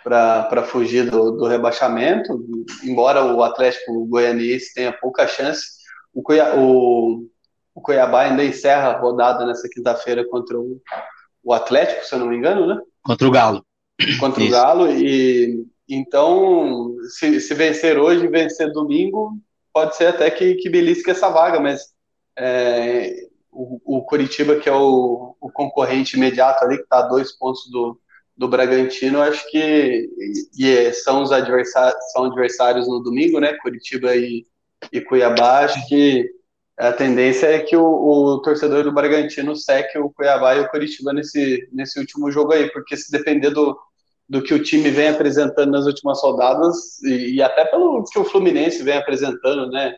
para 0.03 0.63
fugir 0.63 1.09
do, 1.09 1.31
do 1.31 1.47
rebaixamento, 1.47 2.39
embora 2.83 3.25
o 3.25 3.43
Atlético 3.43 4.05
Goianiense 4.05 4.73
tenha 4.73 4.93
pouca 4.93 5.27
chance. 5.27 5.65
O, 6.13 6.21
Cuiabá, 6.21 6.55
o, 6.57 7.27
o 7.75 7.81
Cuiabá 7.81 8.21
ainda 8.21 8.45
encerra 8.45 8.89
a 8.91 8.99
rodada 8.99 9.45
nessa 9.45 9.67
quinta-feira 9.69 10.25
contra 10.25 10.57
o 10.57 10.81
o 11.47 11.53
Atlético, 11.53 12.05
se 12.05 12.13
eu 12.13 12.19
não 12.19 12.27
me 12.27 12.35
engano, 12.35 12.67
né? 12.67 12.77
Contra 13.01 13.25
o 13.25 13.31
Galo. 13.31 13.65
Contra 14.19 14.43
Isso. 14.43 14.51
o 14.51 14.51
Galo. 14.51 14.91
E 14.91 15.65
então, 15.87 16.93
se, 17.17 17.39
se 17.39 17.53
vencer 17.53 17.97
hoje 17.97 18.25
e 18.25 18.27
vencer 18.27 18.69
domingo, 18.73 19.37
pode 19.73 19.95
ser 19.95 20.07
até 20.07 20.29
que, 20.29 20.55
que 20.55 20.69
belisque 20.69 21.09
essa 21.09 21.29
vaga, 21.29 21.57
mas 21.57 21.93
é, 22.37 23.27
o, 23.51 23.97
o 23.97 24.01
Curitiba, 24.03 24.57
que 24.57 24.69
é 24.69 24.73
o, 24.73 25.35
o 25.41 25.51
concorrente 25.51 26.15
imediato 26.15 26.63
ali, 26.63 26.77
que 26.77 26.83
está 26.83 26.99
a 26.99 27.07
dois 27.07 27.31
pontos 27.31 27.69
do, 27.71 27.99
do 28.37 28.47
Bragantino, 28.47 29.21
acho 29.21 29.49
que 29.49 30.07
e, 30.57 30.65
e 30.65 30.93
são 30.93 31.23
os 31.23 31.31
adversários, 31.31 31.97
são 32.11 32.25
adversários 32.25 32.87
no 32.87 32.99
domingo, 32.99 33.39
né? 33.39 33.53
Curitiba 33.61 34.15
e, 34.15 34.45
e 34.93 35.01
Cuiabá, 35.01 35.65
acho 35.65 35.87
que 35.87 36.29
a 36.77 36.93
tendência 36.93 37.47
é 37.47 37.59
que 37.59 37.75
o, 37.75 37.83
o, 37.83 38.41
torcedor 38.41 38.83
do 38.83 38.93
Bragantino 38.93 39.55
seque 39.55 39.97
o 39.97 40.11
Cuiabá 40.11 40.55
e 40.55 40.59
o 40.59 40.69
Curitiba 40.69 41.11
nesse, 41.11 41.67
nesse 41.73 41.99
último 41.99 42.31
jogo 42.31 42.53
aí, 42.53 42.71
porque 42.71 42.95
se 42.95 43.11
depender 43.11 43.49
do, 43.49 43.75
do 44.29 44.43
que 44.43 44.53
o 44.53 44.61
time 44.61 44.91
vem 44.91 45.09
apresentando 45.09 45.71
nas 45.71 45.87
últimas 45.87 46.21
rodadas, 46.21 47.01
e, 47.01 47.35
e 47.35 47.41
até 47.41 47.65
pelo 47.65 48.03
que 48.03 48.19
o 48.19 48.25
Fluminense 48.25 48.83
vem 48.83 48.95
apresentando, 48.95 49.71
né? 49.71 49.95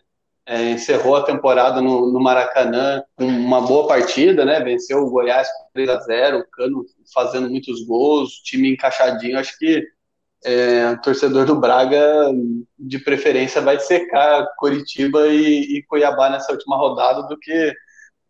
É, 0.52 0.72
encerrou 0.72 1.16
a 1.16 1.24
temporada 1.24 1.80
no, 1.80 2.12
no, 2.12 2.20
Maracanã 2.20 3.04
com 3.16 3.24
uma 3.24 3.62
boa 3.62 3.88
partida, 3.88 4.44
né? 4.44 4.60
Venceu 4.60 4.98
o 4.98 5.10
Goiás 5.12 5.48
por 5.48 5.68
3 5.76 5.90
a 5.90 6.00
0 6.00 6.40
o 6.40 6.50
Cano 6.50 6.84
fazendo 7.14 7.48
muitos 7.48 7.86
gols, 7.86 8.32
time 8.44 8.74
encaixadinho. 8.74 9.38
Acho 9.38 9.56
que 9.60 9.84
é, 10.44 10.96
torcedor 11.04 11.46
do 11.46 11.56
Braga, 11.56 12.32
de 12.80 12.98
preferência, 12.98 13.62
vai 13.62 13.80
secar 13.80 14.48
Curitiba 14.58 15.28
e, 15.28 15.78
e 15.78 15.84
Cuiabá 15.84 16.32
nessa 16.32 16.52
última 16.52 16.78
rodada 16.78 17.28
do 17.28 17.38
que 17.38 17.72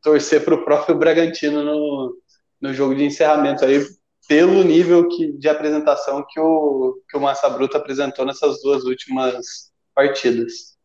torcer 0.01 0.43
para 0.43 0.55
o 0.55 0.65
próprio 0.65 0.97
Bragantino 0.97 1.63
no, 1.63 2.17
no 2.59 2.73
jogo 2.73 2.95
de 2.95 3.05
encerramento 3.05 3.63
aí, 3.63 3.81
pelo 4.27 4.61
nível 4.61 5.07
que, 5.07 5.31
de 5.37 5.47
apresentação 5.47 6.25
que 6.27 6.37
o, 6.37 7.01
que 7.09 7.15
o 7.15 7.21
Massa 7.21 7.49
Bruta 7.49 7.77
apresentou 7.77 8.25
nessas 8.25 8.61
duas 8.61 8.83
últimas 8.83 9.71
partidas. 9.95 10.77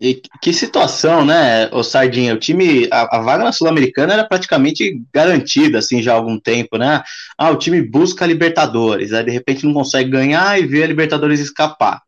E 0.00 0.22
que 0.40 0.52
situação, 0.54 1.26
né, 1.26 1.68
o 1.72 1.82
Sardinha? 1.82 2.32
O 2.32 2.38
time, 2.38 2.88
a, 2.90 3.18
a 3.18 3.20
vaga 3.20 3.44
na 3.44 3.52
Sul-Americana 3.52 4.14
era 4.14 4.24
praticamente 4.24 4.98
garantida, 5.12 5.78
assim, 5.78 6.02
já 6.02 6.12
há 6.12 6.16
algum 6.16 6.38
tempo, 6.40 6.78
né? 6.78 7.02
Ah, 7.36 7.50
o 7.50 7.56
time 7.56 7.82
busca 7.82 8.24
a 8.24 8.28
Libertadores, 8.28 9.12
aí 9.12 9.22
de 9.22 9.30
repente 9.30 9.66
não 9.66 9.74
consegue 9.74 10.08
ganhar 10.08 10.58
e 10.58 10.66
vê 10.66 10.82
a 10.82 10.86
Libertadores 10.86 11.38
escapar. 11.38 12.00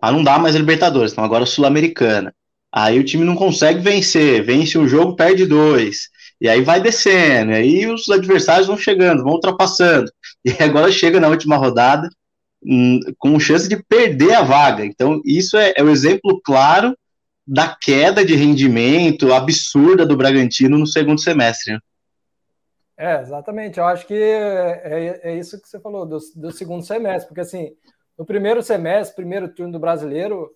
Ah, 0.00 0.10
não 0.10 0.24
dá 0.24 0.38
mais 0.38 0.56
a 0.56 0.58
Libertadores, 0.58 1.12
então 1.12 1.22
agora 1.22 1.44
a 1.44 1.46
Sul-Americana. 1.46 2.34
Aí 2.72 2.98
o 2.98 3.04
time 3.04 3.24
não 3.24 3.36
consegue 3.36 3.78
vencer, 3.78 4.42
vence 4.42 4.78
um 4.78 4.88
jogo, 4.88 5.14
perde 5.14 5.44
dois. 5.44 6.08
E 6.40 6.48
aí 6.48 6.62
vai 6.62 6.80
descendo, 6.80 7.52
e 7.52 7.54
aí 7.54 7.86
os 7.86 8.08
adversários 8.08 8.66
vão 8.68 8.78
chegando, 8.78 9.22
vão 9.22 9.34
ultrapassando. 9.34 10.10
E 10.46 10.62
agora 10.62 10.90
chega 10.92 11.20
na 11.20 11.28
última 11.28 11.56
rodada, 11.56 12.08
hum, 12.62 13.00
com 13.18 13.38
chance 13.38 13.68
de 13.68 13.82
perder 13.82 14.34
a 14.34 14.42
vaga. 14.42 14.84
Então, 14.84 15.20
isso 15.24 15.56
é, 15.56 15.72
é 15.76 15.82
o 15.82 15.90
exemplo 15.90 16.40
claro 16.44 16.94
da 17.46 17.74
queda 17.74 18.24
de 18.24 18.34
rendimento 18.34 19.32
absurda 19.32 20.06
do 20.06 20.16
Bragantino 20.16 20.78
no 20.78 20.86
segundo 20.86 21.20
semestre. 21.20 21.74
Né? 21.74 21.78
É, 22.96 23.20
exatamente. 23.20 23.78
Eu 23.78 23.86
acho 23.86 24.06
que 24.06 24.14
é, 24.14 24.82
é, 24.84 25.20
é 25.30 25.36
isso 25.36 25.60
que 25.60 25.68
você 25.68 25.80
falou 25.80 26.06
do, 26.06 26.18
do, 26.36 26.50
segundo 26.50 26.84
semestre, 26.84 27.28
porque 27.28 27.40
assim, 27.40 27.74
no 28.16 28.24
primeiro 28.24 28.62
semestre, 28.62 29.16
primeiro 29.16 29.48
turno 29.48 29.72
do 29.72 29.78
brasileiro, 29.78 30.50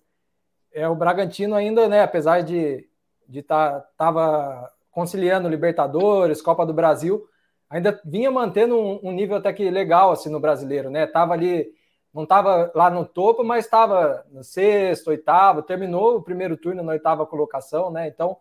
é 0.73 0.87
o 0.87 0.95
Bragantino 0.95 1.55
ainda, 1.55 1.87
né, 1.87 2.01
apesar 2.01 2.41
de 2.41 2.89
de 3.29 3.43
tá, 3.43 3.79
tava 3.95 4.67
conciliando 4.89 5.47
Libertadores, 5.47 6.41
Copa 6.41 6.65
do 6.65 6.73
Brasil, 6.73 7.23
ainda 7.69 8.01
vinha 8.03 8.31
mantendo 8.31 8.75
um, 8.75 8.99
um, 9.03 9.11
nível 9.11 9.37
até 9.37 9.53
que 9.53 9.69
legal 9.69 10.11
assim 10.11 10.29
no 10.29 10.39
brasileiro, 10.39 10.89
né? 10.89 11.05
Tava 11.05 11.33
ali, 11.33 11.67
não 12.13 12.25
tava 12.25 12.71
lá 12.73 12.89
no 12.89 13.05
topo, 13.05 13.43
mas 13.43 13.65
estava 13.65 14.25
no 14.31 14.43
sexto, 14.43 15.09
oitavo, 15.09 15.61
terminou 15.61 16.17
o 16.17 16.21
primeiro 16.21 16.57
turno 16.57 16.83
na 16.83 16.93
oitava 16.93 17.25
colocação, 17.25 17.91
né? 17.91 18.07
Então, 18.07 18.37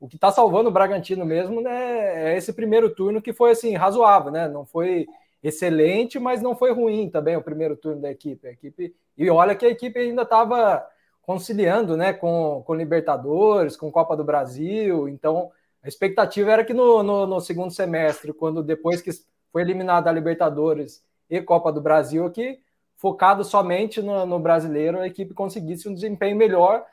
o 0.00 0.08
que 0.08 0.16
está 0.16 0.30
salvando 0.30 0.68
o 0.68 0.72
Bragantino 0.72 1.24
mesmo, 1.24 1.60
né, 1.60 2.32
é 2.32 2.36
esse 2.36 2.52
primeiro 2.52 2.94
turno 2.94 3.22
que 3.22 3.32
foi 3.32 3.52
assim 3.52 3.74
razoável, 3.74 4.30
né? 4.30 4.48
Não 4.48 4.64
foi 4.64 5.06
excelente, 5.42 6.18
mas 6.18 6.42
não 6.42 6.56
foi 6.56 6.72
ruim 6.72 7.08
também 7.10 7.36
o 7.36 7.42
primeiro 7.42 7.76
turno 7.76 8.00
da 8.00 8.10
equipe. 8.10 8.48
A 8.48 8.52
equipe 8.52 8.94
e 9.16 9.30
olha 9.30 9.54
que 9.54 9.66
a 9.66 9.70
equipe 9.70 9.98
ainda 9.98 10.22
estava 10.22 10.84
conciliando, 11.22 11.96
né, 11.96 12.12
com, 12.12 12.62
com 12.66 12.74
Libertadores, 12.74 13.76
com 13.76 13.90
Copa 13.90 14.16
do 14.16 14.24
Brasil. 14.24 15.08
Então, 15.08 15.50
a 15.82 15.88
expectativa 15.88 16.50
era 16.50 16.64
que 16.64 16.74
no, 16.74 17.02
no, 17.02 17.26
no 17.26 17.40
segundo 17.40 17.70
semestre, 17.70 18.32
quando 18.32 18.62
depois 18.62 19.00
que 19.00 19.10
foi 19.52 19.62
eliminada 19.62 20.10
a 20.10 20.12
Libertadores 20.12 21.02
e 21.30 21.40
Copa 21.40 21.72
do 21.72 21.80
Brasil, 21.80 22.26
aqui 22.26 22.58
focado 23.04 23.44
somente 23.44 24.00
no, 24.00 24.24
no 24.24 24.38
brasileiro, 24.38 24.98
a 24.98 25.06
equipe 25.06 25.34
conseguisse 25.34 25.86
um 25.86 25.94
desempenho 25.94 26.36
melhor 26.36 26.84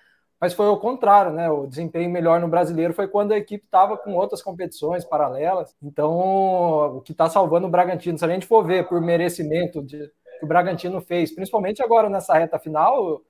mas 0.42 0.56
foi 0.56 0.66
o 0.70 0.78
contrário, 0.78 1.32
né? 1.32 1.52
O 1.52 1.68
desempenho 1.68 2.10
melhor 2.10 2.40
no 2.40 2.48
brasileiro 2.48 2.96
foi 2.96 3.08
quando 3.08 3.32
a 3.32 3.38
equipe 3.38 3.64
estava 3.64 3.96
com 3.96 4.16
outras 4.16 4.42
competições 4.42 5.06
paralelas. 5.06 5.76
Então, 5.84 6.98
o 6.98 7.02
que 7.02 7.12
está 7.12 7.30
salvando 7.30 7.68
o 7.68 7.70
Bragantino, 7.70 8.18
se 8.18 8.26
a 8.26 8.28
gente 8.28 8.48
for 8.48 8.66
ver 8.66 8.88
por 8.88 9.00
merecimento 9.00 9.84
de, 9.84 10.00
que 10.40 10.44
o 10.44 10.48
Bragantino 10.48 11.00
fez, 11.00 11.32
principalmente 11.32 11.84
agora 11.84 12.10
nessa 12.10 12.34
reta 12.34 12.58
final, 12.58 13.22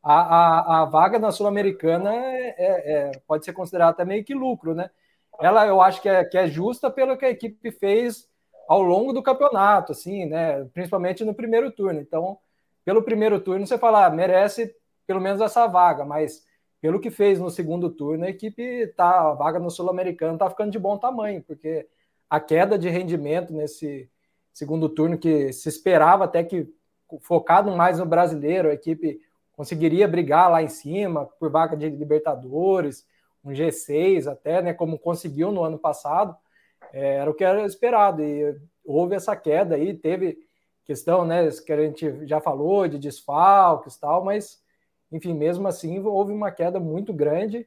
a, 0.00 0.14
a, 0.14 0.82
a 0.82 0.84
vaga 0.84 1.18
na 1.18 1.32
Sul-Americana 1.32 2.14
é, 2.14 2.54
é, 2.56 2.92
é, 2.92 3.12
pode 3.26 3.44
ser 3.44 3.52
considerada 3.52 3.90
até 3.90 4.04
meio 4.04 4.24
que 4.24 4.32
lucro, 4.32 4.72
né? 4.72 4.90
Ela 5.40 5.66
eu 5.66 5.82
acho 5.82 6.00
que 6.00 6.08
é, 6.08 6.24
que 6.24 6.38
é 6.38 6.46
justa 6.46 6.88
pelo 6.88 7.16
que 7.16 7.24
a 7.24 7.30
equipe 7.30 7.72
fez 7.72 8.28
ao 8.70 8.82
longo 8.82 9.12
do 9.12 9.20
campeonato, 9.20 9.90
assim, 9.90 10.26
né? 10.26 10.64
Principalmente 10.66 11.24
no 11.24 11.34
primeiro 11.34 11.72
turno. 11.72 11.98
Então, 11.98 12.38
pelo 12.84 13.02
primeiro 13.02 13.40
turno, 13.40 13.66
você 13.66 13.76
fala, 13.76 14.06
ah, 14.06 14.10
merece 14.10 14.72
pelo 15.08 15.20
menos 15.20 15.40
essa 15.40 15.66
vaga, 15.66 16.04
mas 16.04 16.46
pelo 16.80 17.00
que 17.00 17.10
fez 17.10 17.40
no 17.40 17.50
segundo 17.50 17.90
turno, 17.90 18.24
a 18.24 18.30
equipe 18.30 18.86
tá, 18.96 19.30
a 19.30 19.34
vaga 19.34 19.58
no 19.58 19.72
Sul-Americano 19.72 20.34
está 20.34 20.48
ficando 20.48 20.70
de 20.70 20.78
bom 20.78 20.96
tamanho, 20.96 21.42
porque 21.42 21.88
a 22.30 22.38
queda 22.38 22.78
de 22.78 22.88
rendimento 22.88 23.52
nesse 23.52 24.08
segundo 24.52 24.88
turno, 24.88 25.18
que 25.18 25.52
se 25.52 25.68
esperava 25.68 26.22
até 26.22 26.44
que, 26.44 26.72
focado 27.22 27.72
mais 27.72 27.98
no 27.98 28.06
brasileiro, 28.06 28.68
a 28.68 28.74
equipe 28.74 29.20
conseguiria 29.50 30.06
brigar 30.06 30.48
lá 30.48 30.62
em 30.62 30.68
cima 30.68 31.26
por 31.26 31.50
vaga 31.50 31.76
de 31.76 31.88
Libertadores, 31.88 33.04
um 33.44 33.50
G6 33.50 34.30
até, 34.30 34.62
né, 34.62 34.72
como 34.72 34.96
conseguiu 34.96 35.50
no 35.50 35.64
ano 35.64 35.76
passado, 35.76 36.36
é, 36.92 37.16
era 37.16 37.30
o 37.30 37.34
que 37.34 37.44
era 37.44 37.64
esperado, 37.64 38.22
e 38.22 38.56
houve 38.84 39.14
essa 39.14 39.36
queda 39.36 39.76
aí, 39.76 39.94
teve 39.94 40.38
questão, 40.84 41.24
né, 41.24 41.48
que 41.64 41.72
a 41.72 41.80
gente 41.80 42.26
já 42.26 42.40
falou, 42.40 42.88
de 42.88 42.98
desfalques 42.98 43.96
tal, 43.96 44.24
mas 44.24 44.60
enfim, 45.12 45.34
mesmo 45.34 45.66
assim, 45.66 45.98
houve 46.00 46.32
uma 46.32 46.50
queda 46.50 46.78
muito 46.78 47.12
grande 47.12 47.66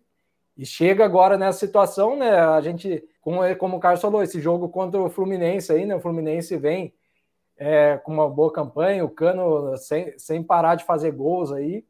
e 0.56 0.66
chega 0.66 1.04
agora 1.04 1.38
nessa 1.38 1.60
situação, 1.60 2.16
né? 2.16 2.40
A 2.40 2.62
gente, 2.62 3.04
como, 3.20 3.40
como 3.58 3.78
o 3.78 3.80
Carlos 3.80 4.02
falou, 4.02 4.24
esse 4.24 4.40
jogo 4.40 4.70
contra 4.70 5.02
o 5.02 5.10
Fluminense 5.10 5.72
aí, 5.72 5.86
né? 5.86 5.96
O 5.96 6.00
Fluminense 6.00 6.56
vem 6.58 6.94
é, 7.58 7.98
com 7.98 8.14
uma 8.14 8.30
boa 8.30 8.52
campanha, 8.52 9.04
o 9.04 9.10
Cano 9.10 9.76
sem, 9.78 10.18
sem 10.18 10.44
parar 10.44 10.76
de 10.76 10.86
fazer 10.86 11.12
gols 11.12 11.52
aí. 11.52 11.86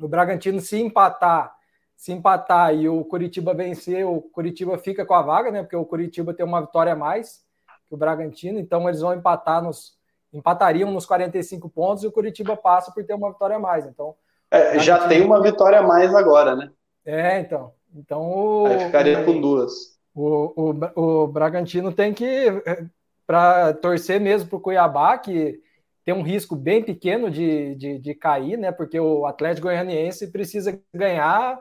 O 0.00 0.08
Bragantino, 0.08 0.60
se 0.60 0.80
empatar, 0.80 1.54
se 1.96 2.12
empatar 2.12 2.74
e 2.74 2.88
o 2.88 3.04
Curitiba 3.04 3.54
vencer, 3.54 4.06
o 4.06 4.20
Curitiba 4.20 4.76
fica 4.78 5.04
com 5.06 5.14
a 5.14 5.22
vaga, 5.22 5.50
né? 5.50 5.62
Porque 5.62 5.76
o 5.76 5.84
Curitiba 5.84 6.34
tem 6.34 6.44
uma 6.44 6.60
vitória 6.60 6.92
a 6.92 6.96
mais 6.96 7.42
que 7.86 7.94
o 7.94 7.98
Bragantino, 7.98 8.58
então 8.58 8.88
eles 8.88 9.00
vão 9.00 9.14
empatar 9.14 9.62
nos 9.62 9.96
empatariam 10.32 10.90
nos 10.90 11.04
45 11.04 11.68
pontos 11.68 12.02
e 12.02 12.06
o 12.06 12.12
Curitiba 12.12 12.56
passa 12.56 12.90
por 12.90 13.04
ter 13.04 13.12
uma 13.14 13.30
vitória 13.30 13.56
a 13.56 13.60
mais. 13.60 13.86
Então, 13.86 14.14
é, 14.50 14.78
já 14.78 15.06
tem 15.06 15.22
uma 15.22 15.42
vitória 15.42 15.78
a 15.78 15.82
mais 15.82 16.14
agora, 16.14 16.56
né? 16.56 16.70
É, 17.04 17.38
então. 17.40 17.72
Então 17.94 18.22
o, 18.30 18.66
Aí 18.66 18.78
ficaria 18.86 19.24
com 19.24 19.40
duas. 19.40 19.98
O, 20.14 20.72
o, 20.96 21.22
o 21.22 21.26
Bragantino 21.26 21.92
tem 21.92 22.12
que, 22.12 22.24
é, 22.24 22.84
para 23.26 23.74
torcer 23.74 24.20
mesmo 24.20 24.48
para 24.48 24.56
o 24.56 24.60
Cuiabá, 24.60 25.16
que 25.18 25.60
tem 26.04 26.14
um 26.14 26.22
risco 26.22 26.56
bem 26.56 26.82
pequeno 26.82 27.30
de, 27.30 27.74
de, 27.76 27.98
de, 27.98 28.14
cair, 28.14 28.58
né? 28.58 28.72
Porque 28.72 28.98
o 28.98 29.24
Atlético 29.26 29.68
Goianiense 29.68 30.30
precisa 30.30 30.78
ganhar, 30.92 31.58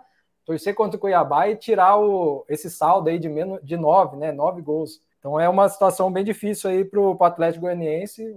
torcer 0.52 0.76
contra 0.76 0.98
o 0.98 1.00
Cuiabá 1.00 1.48
e 1.48 1.56
tirar 1.56 1.98
o, 1.98 2.46
esse 2.50 2.70
saldo 2.70 3.10
aí 3.10 3.18
de 3.18 3.30
menos 3.30 3.60
de 3.64 3.78
nove, 3.78 4.18
né? 4.18 4.32
Nove 4.32 4.62
gols. 4.62 5.02
Então 5.20 5.40
é 5.40 5.48
uma 5.48 5.70
situação 5.70 6.12
bem 6.12 6.24
difícil 6.24 6.70
aí 6.70 6.84
para 6.84 7.00
o 7.00 7.24
Atlético 7.24 7.62
Goianiense, 7.62 8.36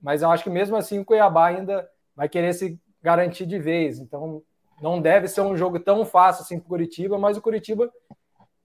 mas 0.00 0.22
eu 0.22 0.30
acho 0.30 0.42
que 0.42 0.50
mesmo 0.50 0.76
assim 0.76 0.98
o 0.98 1.04
Cuiabá 1.04 1.46
ainda 1.46 1.88
vai 2.16 2.28
querer 2.28 2.52
se 2.52 2.80
garantir 3.00 3.46
de 3.46 3.58
vez. 3.58 3.98
Então, 3.98 4.42
não 4.80 5.00
deve 5.00 5.28
ser 5.28 5.42
um 5.42 5.56
jogo 5.56 5.78
tão 5.78 6.04
fácil 6.04 6.42
assim 6.42 6.58
para 6.58 6.66
o 6.66 6.70
Curitiba, 6.70 7.16
mas 7.18 7.36
o 7.36 7.42
Curitiba 7.42 7.90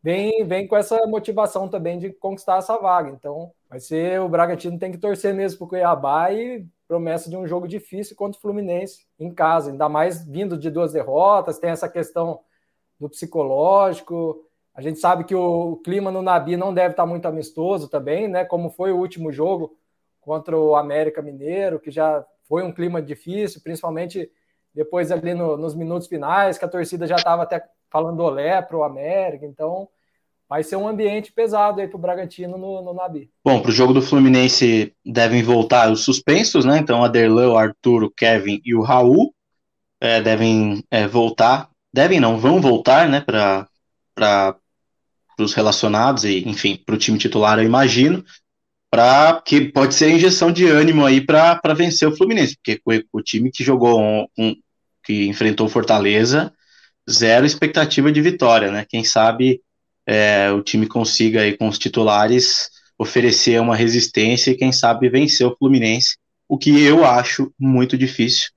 vem, 0.01 0.43
vem 0.45 0.67
com 0.67 0.75
essa 0.75 1.05
motivação 1.05 1.67
também 1.67 1.99
de 1.99 2.11
conquistar 2.13 2.57
essa 2.57 2.77
vaga. 2.77 3.11
Então, 3.11 3.51
vai 3.69 3.79
ser 3.79 4.19
o 4.21 4.29
Bragantino 4.29 4.79
tem 4.79 4.91
que 4.91 4.97
torcer 4.97 5.35
mesmo 5.35 5.59
para 5.59 5.65
o 5.65 5.69
Cuiabá 5.69 6.31
e 6.31 6.65
promessa 6.87 7.29
de 7.29 7.37
um 7.37 7.45
jogo 7.45 7.67
difícil 7.67 8.15
contra 8.15 8.37
o 8.37 8.41
Fluminense 8.41 9.05
em 9.19 9.31
casa, 9.31 9.71
ainda 9.71 9.89
mais 9.89 10.25
vindo 10.25 10.57
de 10.57 10.71
duas 10.71 10.93
derrotas, 10.93 11.59
tem 11.59 11.69
essa 11.69 11.89
questão 11.89 12.39
do 12.99 13.09
psicológico. 13.09 14.43
A 14.73 14.81
gente 14.81 14.99
sabe 14.99 15.23
que 15.23 15.35
o 15.35 15.77
clima 15.77 16.11
no 16.11 16.21
Nabi 16.21 16.55
não 16.55 16.73
deve 16.73 16.91
estar 16.91 17.05
muito 17.05 17.27
amistoso 17.27 17.87
também, 17.87 18.27
né? 18.27 18.45
Como 18.45 18.69
foi 18.69 18.91
o 18.91 18.97
último 18.97 19.31
jogo 19.31 19.77
contra 20.21 20.57
o 20.57 20.75
América 20.75 21.21
Mineiro, 21.21 21.79
que 21.79 21.89
já 21.89 22.25
foi 22.47 22.63
um 22.63 22.71
clima 22.71 23.01
difícil, 23.01 23.61
principalmente 23.61 24.29
depois 24.73 25.11
ali 25.11 25.33
no, 25.33 25.57
nos 25.57 25.73
minutos 25.73 26.07
finais, 26.07 26.57
que 26.57 26.65
a 26.65 26.69
torcida 26.69 27.07
já 27.07 27.15
estava 27.15 27.43
até 27.43 27.63
falando 27.89 28.19
olé 28.19 28.61
para 28.61 28.77
o 28.77 28.83
América, 28.83 29.45
então 29.45 29.87
vai 30.47 30.63
ser 30.63 30.75
um 30.75 30.87
ambiente 30.87 31.31
pesado 31.31 31.81
aí 31.81 31.87
para 31.87 31.97
o 31.97 32.01
Bragantino 32.01 32.57
no, 32.57 32.81
no 32.81 32.93
Nabi. 32.93 33.29
Bom, 33.43 33.61
para 33.61 33.69
o 33.69 33.73
jogo 33.73 33.93
do 33.93 34.01
Fluminense 34.01 34.93
devem 35.05 35.43
voltar 35.43 35.91
os 35.91 36.03
suspensos, 36.03 36.63
né? 36.63 36.77
Então, 36.77 37.03
Aderlan, 37.03 37.53
o 37.53 37.57
Arthur, 37.57 38.03
o 38.03 38.11
Kevin 38.11 38.61
e 38.63 38.73
o 38.73 38.81
Raul 38.81 39.33
é, 39.99 40.21
devem 40.21 40.83
é, 40.91 41.07
voltar, 41.07 41.69
devem 41.97 42.19
não, 42.19 42.39
vão 42.39 42.61
voltar, 42.61 43.09
né? 43.09 43.21
Para 43.21 44.55
os 45.39 45.55
relacionados 45.55 46.23
e, 46.23 46.47
enfim, 46.47 46.79
para 46.85 46.93
o 46.93 46.97
time 46.97 47.17
titular, 47.17 47.57
eu 47.57 47.65
imagino 47.65 48.23
para 48.91 49.41
que 49.41 49.71
pode 49.71 49.95
ser 49.95 50.05
a 50.05 50.11
injeção 50.11 50.51
de 50.51 50.65
ânimo 50.65 51.05
aí 51.05 51.19
para 51.19 51.73
vencer 51.75 52.07
o 52.07 52.15
Fluminense, 52.15 52.55
porque 52.55 52.79
o, 52.85 53.19
o 53.19 53.21
time 53.21 53.51
que 53.51 53.63
jogou 53.63 53.99
um, 53.99 54.27
um, 54.37 54.55
que 55.03 55.25
enfrentou 55.25 55.67
Fortaleza, 55.67 56.53
zero 57.09 57.47
expectativa 57.47 58.11
de 58.11 58.21
vitória, 58.21 58.71
né? 58.71 58.85
Quem 58.87 59.03
sabe 59.03 59.59
é, 60.05 60.51
o 60.51 60.61
time 60.61 60.85
consiga 60.85 61.41
aí 61.41 61.57
com 61.57 61.67
os 61.67 61.79
titulares 61.79 62.69
oferecer 62.97 63.59
uma 63.59 63.75
resistência 63.75 64.51
e 64.51 64.55
quem 64.55 64.71
sabe 64.71 65.09
vencer 65.09 65.47
o 65.47 65.55
Fluminense, 65.57 66.17
o 66.47 66.59
que 66.59 66.79
eu 66.79 67.03
acho 67.03 67.51
muito 67.59 67.97
difícil, 67.97 68.49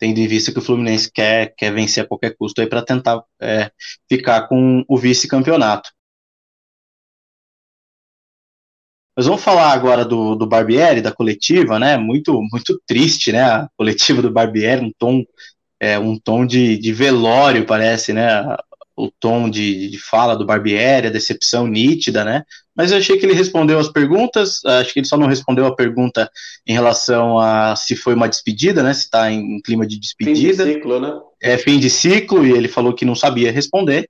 tendo 0.00 0.18
em 0.18 0.26
vista 0.26 0.50
que 0.50 0.58
o 0.58 0.62
Fluminense 0.62 1.12
quer, 1.12 1.54
quer 1.56 1.72
vencer 1.72 2.02
a 2.04 2.06
qualquer 2.06 2.34
custo 2.36 2.60
aí 2.60 2.66
para 2.66 2.82
tentar 2.82 3.22
é, 3.40 3.70
ficar 4.08 4.48
com 4.48 4.82
o 4.88 4.98
vice-campeonato. 4.98 5.90
Mas 9.16 9.26
vamos 9.26 9.42
falar 9.42 9.72
agora 9.72 10.04
do, 10.04 10.34
do 10.34 10.46
Barbieri, 10.46 11.02
da 11.02 11.12
coletiva, 11.12 11.78
né? 11.78 11.98
Muito, 11.98 12.40
muito 12.50 12.80
triste, 12.86 13.30
né? 13.30 13.42
A 13.42 13.68
coletiva 13.76 14.22
do 14.22 14.30
Barbieri, 14.32 14.82
um 14.86 14.92
tom, 14.98 15.22
é, 15.78 15.98
um 15.98 16.18
tom 16.18 16.46
de, 16.46 16.78
de 16.78 16.92
velório, 16.92 17.66
parece, 17.66 18.14
né? 18.14 18.42
O 18.96 19.10
tom 19.10 19.50
de, 19.50 19.90
de 19.90 19.98
fala 19.98 20.34
do 20.36 20.46
Barbieri, 20.46 21.08
a 21.08 21.10
decepção 21.10 21.66
nítida, 21.66 22.24
né? 22.24 22.44
Mas 22.76 22.92
eu 22.92 22.98
achei 22.98 23.18
que 23.18 23.26
ele 23.26 23.34
respondeu 23.34 23.78
as 23.78 23.88
perguntas, 23.88 24.64
acho 24.64 24.92
que 24.92 25.00
ele 25.00 25.06
só 25.06 25.16
não 25.16 25.26
respondeu 25.26 25.66
a 25.66 25.74
pergunta 25.74 26.30
em 26.66 26.72
relação 26.72 27.38
a 27.38 27.74
se 27.74 27.96
foi 27.96 28.14
uma 28.14 28.28
despedida, 28.28 28.82
né? 28.82 28.94
Se 28.94 29.04
está 29.04 29.30
em 29.30 29.60
clima 29.60 29.86
de 29.86 29.98
despedida. 29.98 30.64
Fim 30.64 30.70
de 30.70 30.74
ciclo, 30.74 31.00
né? 31.00 31.20
É 31.42 31.58
fim 31.58 31.78
de 31.78 31.90
ciclo, 31.90 32.46
e 32.46 32.52
ele 32.52 32.68
falou 32.68 32.94
que 32.94 33.04
não 33.04 33.14
sabia 33.14 33.50
responder, 33.50 34.08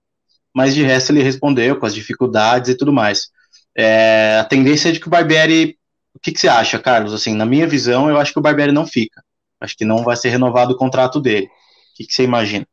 mas 0.54 0.74
de 0.74 0.82
resto 0.82 1.10
ele 1.10 1.22
respondeu 1.22 1.76
com 1.76 1.86
as 1.86 1.94
dificuldades 1.94 2.70
e 2.70 2.76
tudo 2.76 2.92
mais. 2.92 3.28
É, 3.76 4.38
a 4.38 4.44
tendência 4.44 4.88
é 4.88 4.92
de 4.92 5.00
que 5.00 5.06
o 5.06 5.10
Barbieri. 5.10 5.78
O 6.14 6.18
que, 6.18 6.32
que, 6.32 6.40
você 6.40 6.48
acha, 6.48 6.78
Carlos? 6.78 7.14
Assim, 7.14 7.34
na 7.34 7.46
minha 7.46 7.66
visão, 7.66 8.10
eu 8.10 8.18
acho 8.18 8.32
que 8.32 8.38
o 8.38 8.42
Barbieri 8.42 8.72
não 8.72 8.86
fica. 8.86 9.22
Acho 9.60 9.76
que 9.76 9.84
não 9.84 10.02
vai 10.02 10.16
ser 10.16 10.28
renovado 10.28 10.72
o 10.74 10.76
contrato 10.76 11.20
dele. 11.20 11.46
O 11.46 11.50
que, 11.96 12.04
que 12.04 12.12
você 12.12 12.24
imagina? 12.24 12.66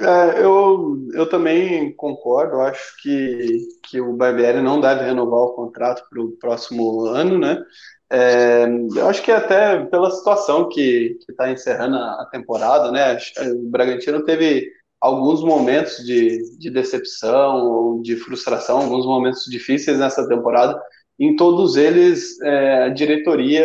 É, 0.00 0.42
eu, 0.42 1.08
eu 1.12 1.28
também 1.28 1.94
concordo, 1.94 2.60
acho 2.60 3.00
que, 3.00 3.60
que 3.84 4.00
o 4.00 4.12
Barbieri 4.12 4.60
não 4.60 4.80
deve 4.80 5.04
renovar 5.04 5.40
o 5.40 5.52
contrato 5.52 6.02
para 6.10 6.20
o 6.20 6.32
próximo 6.32 7.06
ano, 7.06 7.38
né? 7.38 7.62
É, 8.10 8.64
eu 8.96 9.08
acho 9.08 9.22
que 9.22 9.30
até 9.30 9.84
pela 9.86 10.10
situação 10.10 10.68
que 10.68 11.16
está 11.28 11.50
encerrando 11.50 11.96
a, 11.96 12.22
a, 12.22 12.28
temporada, 12.30 12.90
né? 12.90 13.16
O 13.64 13.70
Bragantino 13.70 14.24
teve 14.24 14.68
alguns 15.00 15.42
momentos 15.44 15.98
de, 16.04 16.58
de 16.58 16.70
decepção 16.70 17.64
ou 17.64 18.02
de 18.02 18.16
frustração, 18.16 18.78
alguns 18.78 19.06
momentos 19.06 19.44
difíceis 19.48 19.98
nessa 19.98 20.26
temporada. 20.28 20.80
Em 21.18 21.36
todos 21.36 21.76
eles, 21.76 22.40
é, 22.40 22.84
a 22.84 22.88
diretoria, 22.88 23.64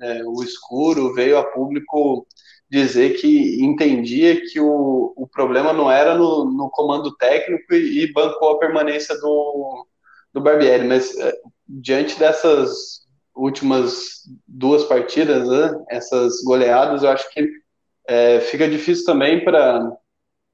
é, 0.00 0.22
o 0.24 0.42
escuro, 0.44 1.12
veio 1.14 1.38
a 1.38 1.44
público 1.44 2.26
dizer 2.70 3.20
que 3.20 3.62
entendia 3.62 4.40
que 4.40 4.60
o, 4.60 5.12
o 5.16 5.26
problema 5.26 5.72
não 5.72 5.90
era 5.90 6.14
no, 6.14 6.44
no 6.44 6.70
comando 6.70 7.14
técnico 7.16 7.74
e, 7.74 8.04
e, 8.04 8.12
bancou 8.12 8.52
a 8.52 8.58
permanência 8.58 9.18
do, 9.18 9.86
do 10.32 10.40
Barbieri, 10.40 10.86
mas 10.86 11.18
é, 11.18 11.32
diante 11.68 12.18
dessas 12.18 13.00
últimas 13.34 14.20
duas 14.46 14.84
partidas, 14.84 15.48
né, 15.48 15.84
essas 15.90 16.42
goleadas, 16.44 17.02
eu 17.02 17.10
acho 17.10 17.28
que 17.32 17.48
é, 18.06 18.40
fica 18.40 18.68
difícil 18.68 19.04
também 19.04 19.44
para 19.44 19.78
a 19.78 19.92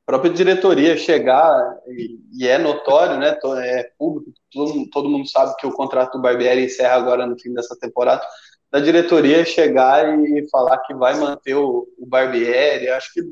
própria 0.07 0.33
diretoria 0.33 0.96
chegar, 0.96 1.76
e, 1.88 2.18
e, 2.33 2.48
é 2.48 2.57
notório, 2.57 3.18
né, 3.18 3.37
é 3.62 3.90
público, 3.98 4.33
todo, 4.50 4.88
todo 4.88 5.11
mundo 5.11 5.29
sabe 5.29 5.55
que 5.57 5.66
o 5.66 5.72
contrato 5.72 6.12
do 6.12 6.22
Barbieri 6.22 6.64
encerra 6.64 6.94
agora 6.94 7.26
no 7.26 7.38
fim 7.38 7.52
dessa 7.52 7.76
temporada, 7.79 8.24
da 8.70 8.81
diretoria 8.81 9.44
chegar 9.44 10.18
e 10.18 10.48
falar 10.50 10.79
que 10.79 10.94
vai 10.94 11.18
manter 11.18 11.55
o, 11.55 11.87
o 11.98 12.07
Barbieri, 12.07 12.88
acho 12.88 13.12
que 13.12 13.22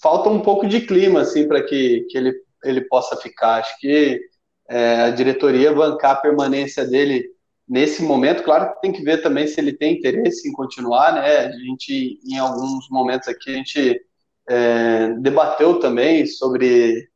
falta 0.00 0.28
um 0.28 0.40
pouco 0.40 0.66
de 0.66 0.82
clima, 0.82 1.22
assim, 1.22 1.46
para 1.46 1.62
que, 1.62 2.06
que 2.08 2.16
ele, 2.16 2.32
ele 2.64 2.82
possa 2.82 3.16
ficar, 3.16 3.56
acho 3.56 3.78
que 3.80 4.20
é, 4.68 5.02
a 5.02 5.10
diretoria 5.10 5.72
bancar 5.72 6.12
a 6.12 6.20
permanência 6.20 6.86
dele 6.86 7.24
nesse 7.68 8.02
momento, 8.02 8.42
claro 8.42 8.72
que 8.72 8.80
tem 8.80 8.92
que 8.92 9.02
ver 9.02 9.22
também 9.22 9.46
se 9.46 9.60
ele 9.60 9.72
tem 9.72 9.94
interesse 9.96 10.48
em 10.48 10.52
continuar, 10.52 11.12
né? 11.12 11.46
A 11.46 11.52
gente, 11.52 12.18
em 12.26 12.38
alguns 12.38 12.88
momentos 12.90 13.28
aqui, 13.28 13.50
a 13.50 13.54
gente 13.54 14.00
é, 14.48 15.12
debateu 15.18 15.78
também 15.78 16.26
sobre 16.26 17.08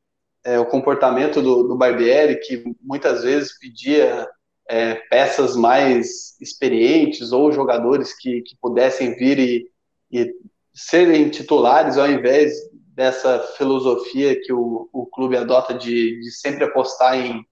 é, 0.44 0.58
o 0.58 0.66
comportamento 0.66 1.40
do, 1.40 1.62
do 1.62 1.76
Barbieri, 1.76 2.38
que 2.40 2.62
muitas 2.82 3.22
vezes 3.22 3.58
pedia 3.58 4.28
é, 4.68 4.94
peças 4.94 5.56
mais 5.56 6.40
experientes 6.40 7.32
ou 7.32 7.52
jogadores 7.52 8.14
que, 8.16 8.42
que 8.42 8.56
pudessem 8.60 9.14
vir 9.16 9.38
e, 9.38 9.66
e, 10.10 10.34
serem 10.74 11.28
titulares 11.28 11.98
ao 11.98 12.10
invés 12.10 12.52
dessa 12.94 13.38
filosofia 13.58 14.38
que 14.40 14.52
o, 14.52 14.88
o 14.92 15.06
clube 15.06 15.36
adota 15.36 15.74
de, 15.74 16.20
de 16.20 16.30
sempre 16.30 16.64
apostar 16.64 17.18
em, 17.18 17.44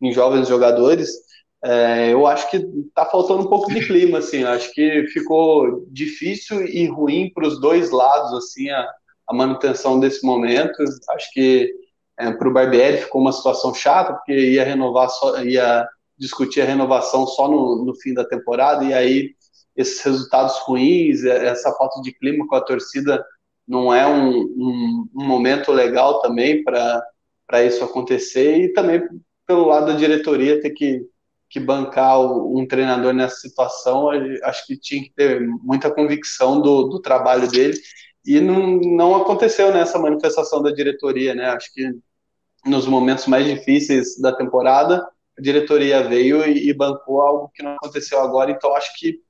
em 0.00 0.12
jovens 0.12 0.48
jogadores. 0.48 1.10
É, 1.64 2.12
eu 2.12 2.26
acho 2.26 2.48
que 2.50 2.56
está 2.56 3.04
faltando 3.04 3.42
um 3.42 3.48
pouco 3.48 3.72
de 3.72 3.84
clima, 3.86 4.18
assim. 4.18 4.44
Acho 4.44 4.72
que 4.72 5.06
ficou 5.08 5.86
difícil 5.90 6.64
e 6.66 6.86
ruim 6.86 7.32
para 7.32 7.46
os 7.46 7.60
dois 7.60 7.90
lados, 7.90 8.32
assim, 8.34 8.70
a, 8.70 8.88
a, 9.28 9.34
manutenção 9.34 9.98
desse 9.98 10.24
momento. 10.24 10.76
Acho 11.10 11.32
que 11.32 11.72
é, 12.18 12.30
para 12.32 12.48
o 12.48 12.52
Barbieri 12.52 12.98
ficou 12.98 13.20
uma 13.20 13.32
situação 13.32 13.74
chata, 13.74 14.14
porque 14.14 14.32
ia 14.32 14.64
renovar, 14.64 15.10
só, 15.10 15.42
ia 15.42 15.86
discutir 16.18 16.60
a 16.60 16.64
renovação 16.64 17.26
só 17.26 17.48
no, 17.48 17.84
no 17.84 17.94
fim 17.96 18.12
da 18.12 18.24
temporada, 18.24 18.84
e 18.84 18.92
aí 18.92 19.30
esses 19.76 20.02
resultados 20.02 20.58
ruins, 20.60 21.24
essa 21.24 21.72
falta 21.72 22.00
de 22.02 22.12
clima 22.12 22.46
com 22.46 22.56
a 22.56 22.60
torcida 22.60 23.24
não 23.66 23.94
é 23.94 24.06
um, 24.06 24.40
um, 24.40 25.08
um 25.14 25.24
momento 25.24 25.70
legal 25.70 26.20
também 26.20 26.64
para 26.64 27.64
isso 27.64 27.84
acontecer, 27.84 28.58
e 28.58 28.72
também 28.72 29.02
pelo 29.46 29.66
lado 29.66 29.86
da 29.86 29.92
diretoria 29.92 30.60
ter 30.60 30.70
que 30.70 31.06
que 31.50 31.58
bancar 31.58 32.20
um 32.20 32.66
treinador 32.66 33.14
nessa 33.14 33.36
situação, 33.36 34.10
acho 34.44 34.66
que 34.66 34.76
tinha 34.76 35.02
que 35.02 35.10
ter 35.14 35.40
muita 35.62 35.90
convicção 35.90 36.60
do, 36.60 36.84
do 36.88 37.00
trabalho 37.00 37.50
dele, 37.50 37.78
e 38.24 38.38
não, 38.38 38.76
não 38.76 39.16
aconteceu 39.16 39.72
nessa 39.72 39.98
manifestação 39.98 40.62
da 40.62 40.70
diretoria, 40.70 41.34
né? 41.34 41.46
Acho 41.46 41.72
que 41.72 41.90
nos 42.66 42.86
momentos 42.86 43.26
mais 43.26 43.46
difíceis 43.46 44.20
da 44.20 44.30
temporada, 44.30 45.08
diretoria 45.40 46.02
veio 46.02 46.44
e, 46.46 46.68
e 46.68 46.72
bancou 46.72 47.20
algo 47.20 47.50
que 47.54 47.62
não 47.62 47.72
aconteceu 47.72 48.20
agora, 48.20 48.50
então 48.50 48.74
acho 48.74 48.90
que 48.98 49.20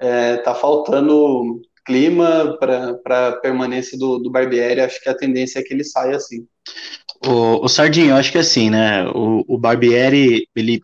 está 0.00 0.52
é, 0.52 0.54
faltando 0.54 1.60
clima 1.84 2.56
para 2.60 3.32
permanência 3.40 3.98
do, 3.98 4.18
do 4.18 4.30
Barbieri, 4.30 4.80
acho 4.80 5.02
que 5.02 5.08
a 5.08 5.16
tendência 5.16 5.58
é 5.58 5.62
que 5.62 5.72
ele 5.72 5.82
saia 5.82 6.16
assim. 6.16 6.46
O, 7.24 7.64
o 7.64 7.68
Sardinho, 7.68 8.14
acho 8.14 8.30
que 8.30 8.38
é 8.38 8.42
assim, 8.42 8.68
né? 8.68 9.08
O, 9.08 9.42
o 9.48 9.58
Barbieri, 9.58 10.46
ele 10.54 10.82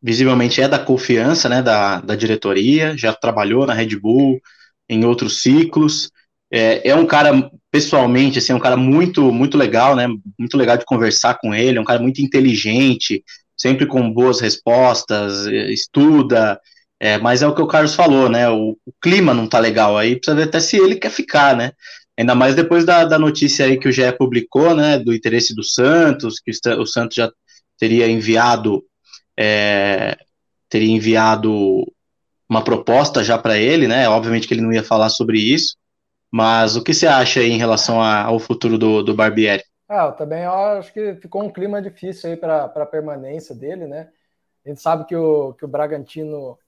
visivelmente 0.00 0.60
é 0.60 0.68
da 0.68 0.78
confiança 0.78 1.48
né, 1.48 1.60
da, 1.60 2.00
da 2.00 2.14
diretoria, 2.14 2.96
já 2.96 3.12
trabalhou 3.12 3.66
na 3.66 3.74
Red 3.74 3.98
Bull 3.98 4.40
em 4.88 5.04
outros 5.04 5.42
ciclos. 5.42 6.12
É, 6.48 6.90
é 6.90 6.94
um 6.94 7.04
cara, 7.04 7.50
pessoalmente, 7.72 8.38
assim, 8.38 8.52
é 8.52 8.56
um 8.56 8.60
cara 8.60 8.76
muito, 8.76 9.32
muito 9.32 9.58
legal, 9.58 9.96
né? 9.96 10.06
Muito 10.38 10.56
legal 10.56 10.76
de 10.76 10.84
conversar 10.84 11.38
com 11.40 11.52
ele, 11.52 11.78
é 11.78 11.80
um 11.80 11.84
cara 11.84 12.00
muito 12.00 12.22
inteligente, 12.22 13.24
sempre 13.56 13.86
com 13.86 14.12
boas 14.12 14.40
respostas, 14.40 15.46
estuda, 15.46 16.60
é, 17.00 17.18
mas 17.18 17.42
é 17.42 17.46
o 17.46 17.54
que 17.54 17.62
o 17.62 17.66
Carlos 17.66 17.94
falou, 17.94 18.28
né? 18.28 18.48
O, 18.48 18.76
o, 18.86 18.92
clima 19.02 19.34
não 19.34 19.48
tá 19.48 19.58
legal 19.58 19.96
aí, 19.96 20.16
precisa 20.16 20.36
ver 20.36 20.44
até 20.44 20.60
se 20.60 20.76
ele 20.76 20.96
quer 20.96 21.10
ficar, 21.10 21.56
né? 21.56 21.72
Ainda 22.18 22.34
mais 22.34 22.54
depois 22.54 22.84
da, 22.84 23.04
da 23.04 23.18
notícia 23.18 23.66
aí 23.66 23.78
que 23.78 23.88
o 23.88 23.92
GE 23.92 24.12
publicou, 24.18 24.74
né? 24.74 24.98
Do 24.98 25.14
interesse 25.14 25.54
do 25.54 25.62
Santos, 25.62 26.40
que 26.40 26.50
o 26.78 26.86
Santos 26.86 27.16
já 27.16 27.30
teria 27.78 28.08
enviado 28.08 28.82
é, 29.38 30.16
teria 30.68 30.90
enviado 30.90 31.84
uma 32.48 32.62
proposta 32.62 33.22
já 33.22 33.36
para 33.36 33.58
ele, 33.58 33.86
né? 33.86 34.08
Obviamente 34.08 34.48
que 34.48 34.54
ele 34.54 34.62
não 34.62 34.72
ia 34.72 34.82
falar 34.82 35.10
sobre 35.10 35.38
isso, 35.38 35.76
mas 36.32 36.76
o 36.76 36.82
que 36.82 36.94
você 36.94 37.06
acha 37.06 37.40
aí 37.40 37.50
em 37.50 37.58
relação 37.58 38.00
a, 38.00 38.22
ao 38.22 38.38
futuro 38.38 38.78
do, 38.78 39.02
do 39.02 39.14
Barbieri? 39.14 39.62
Ah, 39.88 40.06
eu 40.06 40.12
também 40.12 40.44
acho 40.44 40.92
que 40.92 41.14
ficou 41.16 41.42
um 41.44 41.52
clima 41.52 41.80
difícil 41.80 42.30
aí 42.30 42.36
para 42.36 42.64
a 42.64 42.86
permanência 42.86 43.54
dele, 43.54 43.86
né? 43.86 44.10
A 44.64 44.68
gente 44.68 44.80
sabe 44.80 45.04
que 45.06 45.14
o, 45.14 45.54
que 45.54 45.64
o 45.64 45.68
Bragantino 45.68 46.58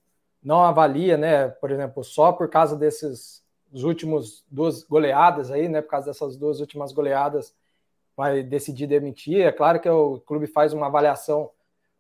não 0.42 0.64
avalia, 0.64 1.16
né? 1.16 1.48
Por 1.48 1.70
exemplo, 1.70 2.04
só 2.04 2.32
por 2.32 2.48
causa 2.48 2.76
desses 2.76 3.42
os 3.72 3.84
últimos 3.84 4.44
duas 4.50 4.82
goleadas 4.84 5.50
aí, 5.50 5.68
né? 5.68 5.82
Por 5.82 5.90
causa 5.90 6.06
dessas 6.08 6.36
duas 6.36 6.60
últimas 6.60 6.92
goleadas, 6.92 7.54
vai 8.16 8.42
decidir 8.42 8.86
demitir. 8.86 9.42
É 9.42 9.52
claro 9.52 9.80
que 9.80 9.88
o 9.88 10.20
clube 10.20 10.46
faz 10.46 10.72
uma 10.72 10.86
avaliação 10.86 11.50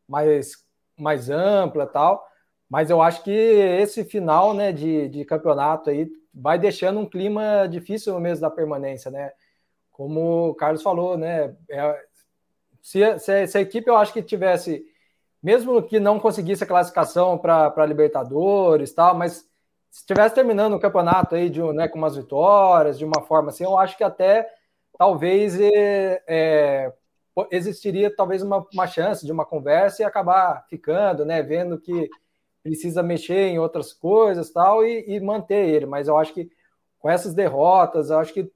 mais, 0.08 0.64
mais 0.98 1.30
ampla 1.30 1.86
tal. 1.86 2.26
Mas 2.70 2.90
eu 2.90 3.02
acho 3.02 3.24
que 3.24 3.30
esse 3.30 4.04
final 4.04 4.54
né, 4.54 4.72
de, 4.72 5.08
de 5.08 5.24
campeonato 5.24 5.90
aí 5.90 6.10
vai 6.34 6.58
deixando 6.58 7.00
um 7.00 7.06
clima 7.08 7.66
difícil 7.68 8.14
no 8.14 8.20
mês 8.20 8.40
da 8.40 8.50
permanência, 8.50 9.10
né? 9.10 9.32
Como 9.98 10.50
o 10.50 10.54
Carlos 10.54 10.80
falou, 10.80 11.18
né? 11.18 11.56
É, 11.68 12.04
se, 12.80 13.18
se, 13.18 13.46
se, 13.48 13.58
a 13.58 13.60
equipe 13.60 13.90
eu 13.90 13.96
acho 13.96 14.12
que 14.12 14.22
tivesse, 14.22 14.86
mesmo 15.42 15.82
que 15.82 15.98
não 15.98 16.20
conseguisse 16.20 16.62
a 16.62 16.66
classificação 16.68 17.36
para 17.36 17.84
Libertadores 17.84 18.92
tal, 18.92 19.16
mas 19.16 19.44
se 19.90 20.02
estivesse 20.02 20.36
terminando 20.36 20.74
o 20.74 20.78
campeonato 20.78 21.34
aí 21.34 21.50
de, 21.50 21.60
né, 21.72 21.88
com 21.88 21.98
umas 21.98 22.14
vitórias, 22.14 22.96
de 22.96 23.04
uma 23.04 23.22
forma 23.22 23.48
assim, 23.48 23.64
eu 23.64 23.76
acho 23.76 23.96
que 23.96 24.04
até 24.04 24.48
talvez 24.96 25.60
é, 25.60 26.22
é, 26.28 26.92
existiria 27.50 28.14
talvez 28.14 28.40
uma, 28.40 28.64
uma 28.72 28.86
chance 28.86 29.26
de 29.26 29.32
uma 29.32 29.44
conversa 29.44 30.02
e 30.02 30.04
acabar 30.04 30.64
ficando, 30.70 31.24
né? 31.24 31.42
Vendo 31.42 31.76
que 31.76 32.08
precisa 32.62 33.02
mexer 33.02 33.48
em 33.48 33.58
outras 33.58 33.92
coisas 33.92 34.48
tal 34.50 34.84
e, 34.84 35.04
e 35.08 35.18
manter 35.18 35.68
ele. 35.68 35.86
Mas 35.86 36.06
eu 36.06 36.16
acho 36.16 36.32
que 36.32 36.48
com 36.98 37.08
essas 37.08 37.34
derrotas, 37.34 38.10
eu 38.10 38.18
acho 38.18 38.32
que 38.32 38.50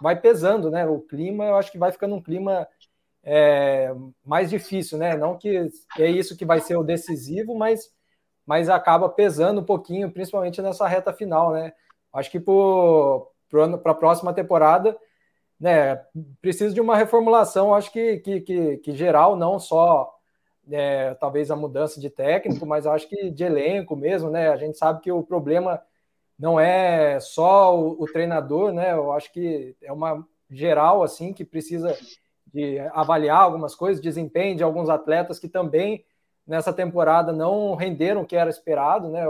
vai 0.00 0.18
pesando, 0.18 0.70
né? 0.70 0.86
O 0.86 1.00
clima, 1.00 1.44
eu 1.44 1.56
acho 1.56 1.70
que 1.70 1.78
vai 1.78 1.92
ficando 1.92 2.14
um 2.14 2.22
clima 2.22 2.66
é, 3.22 3.94
mais 4.24 4.50
difícil, 4.50 4.98
né? 4.98 5.16
Não 5.16 5.36
que 5.36 5.68
é 5.98 6.06
isso 6.10 6.36
que 6.36 6.44
vai 6.44 6.60
ser 6.60 6.76
o 6.76 6.82
decisivo, 6.82 7.54
mas, 7.54 7.90
mas 8.46 8.68
acaba 8.68 9.08
pesando 9.08 9.60
um 9.60 9.64
pouquinho, 9.64 10.10
principalmente 10.10 10.62
nessa 10.62 10.86
reta 10.88 11.12
final, 11.12 11.52
né? 11.52 11.72
Acho 12.12 12.30
que 12.30 12.40
para 12.40 13.90
a 13.92 13.94
próxima 13.94 14.32
temporada 14.32 14.96
né, 15.58 15.96
precisa 16.40 16.74
de 16.74 16.80
uma 16.80 16.96
reformulação, 16.96 17.74
acho 17.74 17.92
que, 17.92 18.18
que, 18.18 18.40
que, 18.40 18.76
que 18.78 18.92
geral, 18.92 19.36
não 19.36 19.60
só 19.60 20.12
é, 20.70 21.14
talvez 21.14 21.50
a 21.50 21.56
mudança 21.56 22.00
de 22.00 22.10
técnico, 22.10 22.66
mas 22.66 22.86
acho 22.86 23.08
que 23.08 23.30
de 23.30 23.44
elenco 23.44 23.94
mesmo, 23.94 24.30
né? 24.30 24.48
A 24.48 24.56
gente 24.56 24.76
sabe 24.76 25.00
que 25.00 25.12
o 25.12 25.22
problema 25.22 25.80
não 26.42 26.58
é 26.58 27.20
só 27.20 27.78
o, 27.78 28.02
o 28.02 28.06
treinador, 28.06 28.72
né? 28.72 28.92
Eu 28.94 29.12
acho 29.12 29.32
que 29.32 29.76
é 29.80 29.92
uma 29.92 30.26
geral 30.50 31.04
assim 31.04 31.32
que 31.32 31.44
precisa 31.44 31.96
de 32.52 32.80
avaliar 32.92 33.42
algumas 33.42 33.76
coisas, 33.76 34.02
desempenho 34.02 34.56
de 34.56 34.64
alguns 34.64 34.88
atletas 34.88 35.38
que 35.38 35.48
também 35.48 36.04
nessa 36.44 36.72
temporada 36.72 37.32
não 37.32 37.76
renderam 37.76 38.22
o 38.22 38.26
que 38.26 38.34
era 38.34 38.50
esperado, 38.50 39.08
né? 39.08 39.24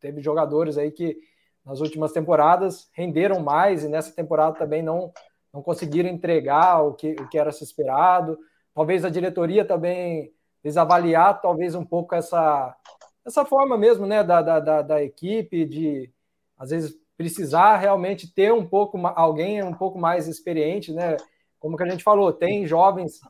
Teve 0.00 0.22
jogadores 0.22 0.78
aí 0.78 0.90
que 0.90 1.18
nas 1.62 1.80
últimas 1.80 2.12
temporadas 2.12 2.88
renderam 2.94 3.40
mais 3.40 3.84
e 3.84 3.88
nessa 3.88 4.10
temporada 4.10 4.56
também 4.56 4.82
não, 4.82 5.12
não 5.52 5.60
conseguiram 5.60 6.08
entregar 6.08 6.80
o 6.80 6.94
que, 6.94 7.12
o 7.12 7.28
que 7.28 7.38
era 7.38 7.52
se 7.52 7.62
esperado. 7.62 8.38
Talvez 8.74 9.04
a 9.04 9.10
diretoria 9.10 9.66
também 9.66 10.32
desavaliar 10.64 11.42
talvez 11.42 11.74
um 11.74 11.84
pouco 11.84 12.14
essa, 12.14 12.74
essa 13.22 13.44
forma 13.44 13.76
mesmo 13.76 14.06
né, 14.06 14.24
da, 14.24 14.40
da, 14.40 14.80
da 14.80 15.02
equipe 15.02 15.66
de 15.66 16.10
às 16.58 16.70
vezes 16.70 16.94
precisar 17.16 17.76
realmente 17.76 18.32
ter 18.32 18.52
um 18.52 18.66
pouco 18.66 18.98
alguém 19.08 19.62
um 19.62 19.74
pouco 19.74 19.98
mais 19.98 20.28
experiente, 20.28 20.92
né? 20.92 21.16
Como 21.58 21.76
que 21.76 21.82
a 21.82 21.88
gente 21.88 22.04
falou, 22.04 22.32
tem 22.32 22.66
jovens 22.66 23.20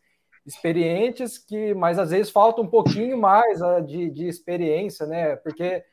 experientes 0.44 1.38
que, 1.38 1.74
mas 1.74 1.98
às 1.98 2.10
vezes 2.10 2.30
falta 2.30 2.60
um 2.60 2.66
pouquinho 2.66 3.18
mais 3.18 3.60
uh, 3.60 3.82
de, 3.82 4.10
de 4.10 4.26
experiência, 4.26 5.06
né? 5.06 5.36
Porque 5.36 5.84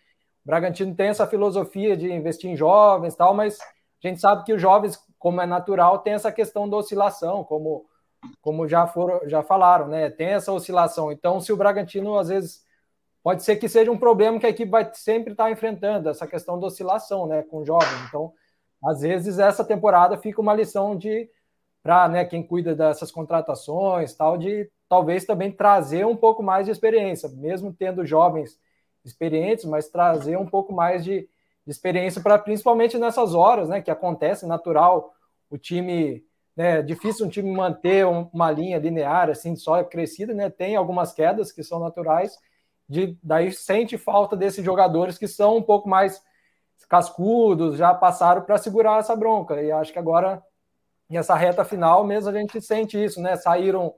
o 0.43 0.47
Bragantino 0.47 0.95
tem 0.95 1.07
essa 1.07 1.27
filosofia 1.27 1.95
de 1.95 2.11
investir 2.11 2.49
em 2.49 2.55
jovens 2.55 3.15
tal, 3.15 3.33
mas 3.33 3.59
a 4.03 4.07
gente 4.07 4.21
sabe 4.21 4.43
que 4.43 4.53
os 4.53 4.61
jovens, 4.61 4.99
como 5.17 5.41
é 5.41 5.45
natural, 5.45 5.99
tem 5.99 6.13
essa 6.13 6.31
questão 6.31 6.69
da 6.69 6.77
oscilação, 6.77 7.43
como, 7.43 7.85
como 8.41 8.67
já 8.67 8.85
foram, 8.87 9.27
já 9.27 9.41
falaram, 9.41 9.87
né? 9.87 10.09
Tem 10.09 10.27
essa 10.27 10.51
oscilação. 10.51 11.11
Então, 11.11 11.39
se 11.39 11.51
o 11.51 11.57
Bragantino 11.57 12.17
às 12.17 12.27
vezes 12.29 12.64
pode 13.25 13.43
ser 13.43 13.55
que 13.55 13.67
seja 13.67 13.91
um 13.91 13.97
problema 13.97 14.39
que 14.39 14.45
a 14.45 14.49
equipe 14.49 14.69
vai 14.69 14.87
sempre 14.93 15.31
estar 15.31 15.49
enfrentando, 15.49 16.09
essa 16.09 16.27
questão 16.27 16.59
da 16.59 16.67
oscilação, 16.67 17.25
né, 17.25 17.41
com 17.41 17.65
jovens. 17.65 18.07
Então, 18.07 18.31
às 18.85 19.01
vezes 19.01 19.39
essa 19.39 19.65
temporada 19.65 20.15
fica 20.15 20.39
uma 20.39 20.53
lição 20.53 20.95
de 20.95 21.27
para, 21.81 22.07
né, 22.07 22.23
quem 22.23 22.43
cuida 22.43 22.75
dessas 22.75 23.11
contratações, 23.11 24.13
tal, 24.13 24.37
de 24.37 24.69
talvez 24.87 25.25
também 25.25 25.51
trazer 25.51 26.05
um 26.05 26.15
pouco 26.15 26.43
mais 26.43 26.67
de 26.67 26.71
experiência, 26.71 27.27
mesmo 27.29 27.73
tendo 27.73 28.05
jovens 28.05 28.59
experientes, 29.03 29.65
mas 29.65 29.89
trazer 29.89 30.37
um 30.37 30.45
pouco 30.45 30.71
mais 30.71 31.03
de, 31.03 31.21
de 31.21 31.71
experiência 31.71 32.21
para 32.21 32.37
principalmente 32.37 32.95
nessas 32.95 33.33
horas, 33.33 33.67
né, 33.67 33.81
que 33.81 33.89
acontece 33.89 34.45
natural, 34.45 35.15
o 35.49 35.57
time 35.57 36.23
né, 36.55 36.77
é 36.77 36.81
difícil 36.83 37.25
um 37.25 37.29
time 37.29 37.51
manter 37.51 38.05
uma 38.05 38.51
linha 38.51 38.77
linear 38.77 39.31
assim 39.31 39.55
só 39.55 39.83
crescida, 39.83 40.31
né? 40.31 40.47
Tem 40.47 40.75
algumas 40.75 41.11
quedas 41.11 41.51
que 41.51 41.63
são 41.63 41.79
naturais, 41.79 42.37
de, 42.87 43.17
daí 43.21 43.51
sente 43.51 43.97
falta 43.97 44.35
desses 44.35 44.63
jogadores 44.63 45.17
que 45.17 45.27
são 45.27 45.57
um 45.57 45.61
pouco 45.61 45.89
mais 45.89 46.21
cascudos, 46.89 47.77
já 47.77 47.93
passaram 47.93 48.43
para 48.43 48.57
segurar 48.57 48.99
essa 48.99 49.15
bronca. 49.15 49.61
E 49.61 49.71
acho 49.71 49.91
que 49.91 49.99
agora, 49.99 50.43
nessa 51.09 51.35
reta 51.35 51.65
final 51.65 52.03
mesmo, 52.03 52.29
a 52.29 52.33
gente 52.33 52.61
sente 52.61 53.01
isso, 53.03 53.21
né? 53.21 53.35
Saíram 53.35 53.93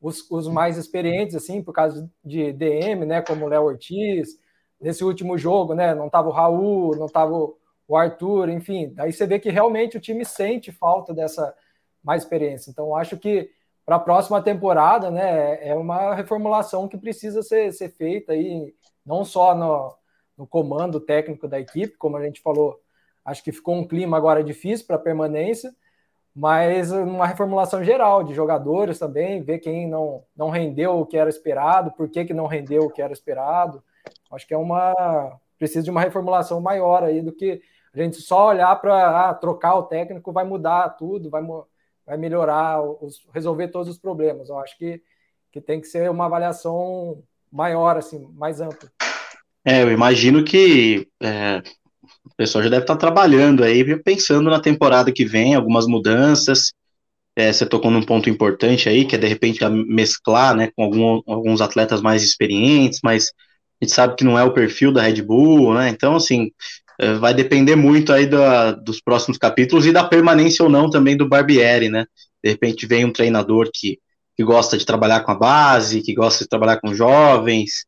os, 0.00 0.28
os 0.30 0.48
mais 0.48 0.76
experientes, 0.76 1.36
assim, 1.36 1.62
por 1.62 1.72
causa 1.72 2.10
de 2.24 2.52
DM, 2.52 3.06
né? 3.06 3.22
Como 3.22 3.44
o 3.44 3.48
Léo 3.48 3.64
Ortiz. 3.64 4.40
Nesse 4.80 5.04
último 5.04 5.38
jogo, 5.38 5.74
né? 5.74 5.94
Não 5.94 6.06
estava 6.06 6.28
o 6.28 6.32
Raul, 6.32 6.96
não 6.96 7.06
estava 7.06 7.32
o 7.86 7.96
Arthur, 7.96 8.48
enfim. 8.48 8.92
Daí 8.94 9.12
você 9.12 9.26
vê 9.26 9.38
que 9.38 9.50
realmente 9.50 9.96
o 9.96 10.00
time 10.00 10.24
sente 10.24 10.72
falta 10.72 11.14
dessa 11.14 11.54
mais 12.02 12.22
experiência. 12.22 12.70
Então, 12.70 12.96
acho 12.96 13.16
que 13.16 13.50
para 13.92 13.96
a 13.96 14.00
próxima 14.00 14.40
temporada, 14.40 15.10
né, 15.10 15.68
é 15.68 15.74
uma 15.74 16.14
reformulação 16.14 16.88
que 16.88 16.96
precisa 16.96 17.42
ser, 17.42 17.70
ser 17.74 17.90
feita 17.90 18.32
aí, 18.32 18.74
não 19.04 19.22
só 19.22 19.54
no, 19.54 19.94
no 20.34 20.46
comando 20.46 20.98
técnico 20.98 21.46
da 21.46 21.60
equipe, 21.60 21.98
como 21.98 22.16
a 22.16 22.24
gente 22.24 22.40
falou, 22.40 22.80
acho 23.22 23.44
que 23.44 23.52
ficou 23.52 23.74
um 23.74 23.86
clima 23.86 24.16
agora 24.16 24.42
difícil 24.42 24.86
para 24.86 24.98
permanência, 24.98 25.74
mas 26.34 26.90
uma 26.90 27.26
reformulação 27.26 27.84
geral 27.84 28.24
de 28.24 28.32
jogadores 28.32 28.98
também, 28.98 29.42
ver 29.42 29.58
quem 29.58 29.86
não, 29.86 30.24
não 30.34 30.48
rendeu 30.48 30.98
o 30.98 31.04
que 31.04 31.18
era 31.18 31.28
esperado, 31.28 31.92
por 31.92 32.08
que, 32.08 32.24
que 32.24 32.32
não 32.32 32.46
rendeu 32.46 32.84
o 32.84 32.90
que 32.90 33.02
era 33.02 33.12
esperado. 33.12 33.84
Acho 34.30 34.46
que 34.46 34.54
é 34.54 34.58
uma 34.58 35.38
precisa 35.58 35.82
de 35.82 35.90
uma 35.90 36.00
reformulação 36.00 36.62
maior 36.62 37.04
aí 37.04 37.20
do 37.20 37.30
que 37.30 37.60
a 37.94 37.98
gente 38.02 38.22
só 38.22 38.48
olhar 38.48 38.74
para 38.80 39.28
ah, 39.28 39.34
trocar 39.34 39.74
o 39.74 39.82
técnico 39.82 40.32
vai 40.32 40.44
mudar 40.44 40.88
tudo, 40.96 41.28
vai, 41.28 41.42
vai 42.06 42.16
melhorar, 42.16 42.82
os, 42.82 43.26
resolver 43.32 43.68
todos 43.68 43.88
os 43.88 43.98
problemas. 43.98 44.48
Eu 44.48 44.58
acho 44.58 44.76
que, 44.76 45.02
que 45.50 45.60
tem 45.60 45.80
que 45.80 45.86
ser 45.86 46.10
uma 46.10 46.26
avaliação 46.26 47.22
maior, 47.50 47.96
assim, 47.96 48.26
mais 48.34 48.60
ampla. 48.60 48.90
É, 49.64 49.82
eu 49.82 49.92
imagino 49.92 50.44
que 50.44 51.06
é, 51.22 51.62
o 52.24 52.34
pessoal 52.36 52.64
já 52.64 52.70
deve 52.70 52.82
estar 52.82 52.96
trabalhando 52.96 53.62
aí, 53.62 53.96
pensando 54.02 54.50
na 54.50 54.60
temporada 54.60 55.12
que 55.12 55.24
vem, 55.24 55.54
algumas 55.54 55.86
mudanças. 55.86 56.72
É, 57.36 57.52
você 57.52 57.64
tocou 57.64 57.90
num 57.90 58.02
ponto 58.02 58.28
importante 58.28 58.88
aí, 58.88 59.04
que 59.04 59.14
é 59.14 59.18
de 59.18 59.26
repente 59.26 59.66
mesclar 59.68 60.54
né, 60.54 60.70
com 60.76 60.82
algum, 60.84 61.22
alguns 61.26 61.60
atletas 61.60 62.02
mais 62.02 62.22
experientes, 62.22 63.00
mas 63.02 63.32
a 63.80 63.84
gente 63.84 63.94
sabe 63.94 64.16
que 64.16 64.24
não 64.24 64.38
é 64.38 64.44
o 64.44 64.52
perfil 64.52 64.92
da 64.92 65.02
Red 65.02 65.22
Bull, 65.22 65.74
né? 65.74 65.88
Então, 65.88 66.14
assim, 66.14 66.52
vai 67.20 67.34
depender 67.34 67.74
muito 67.74 68.12
aí 68.12 68.26
da, 68.26 68.72
dos 68.72 69.00
próximos 69.00 69.38
capítulos 69.38 69.86
e 69.86 69.92
da 69.92 70.04
permanência 70.04 70.62
ou 70.62 70.70
não 70.70 70.90
também 70.90 71.16
do 71.16 71.28
Barbieri, 71.28 71.88
né? 71.88 72.06
De 72.42 72.50
repente 72.50 72.86
vem 72.86 73.04
um 73.04 73.12
treinador 73.12 73.70
que, 73.72 73.98
que 74.36 74.44
gosta 74.44 74.76
de 74.76 74.84
trabalhar 74.84 75.20
com 75.20 75.32
a 75.32 75.38
base, 75.38 76.02
que 76.02 76.14
gosta 76.14 76.44
de 76.44 76.48
trabalhar 76.48 76.78
com 76.78 76.94
jovens, 76.94 77.86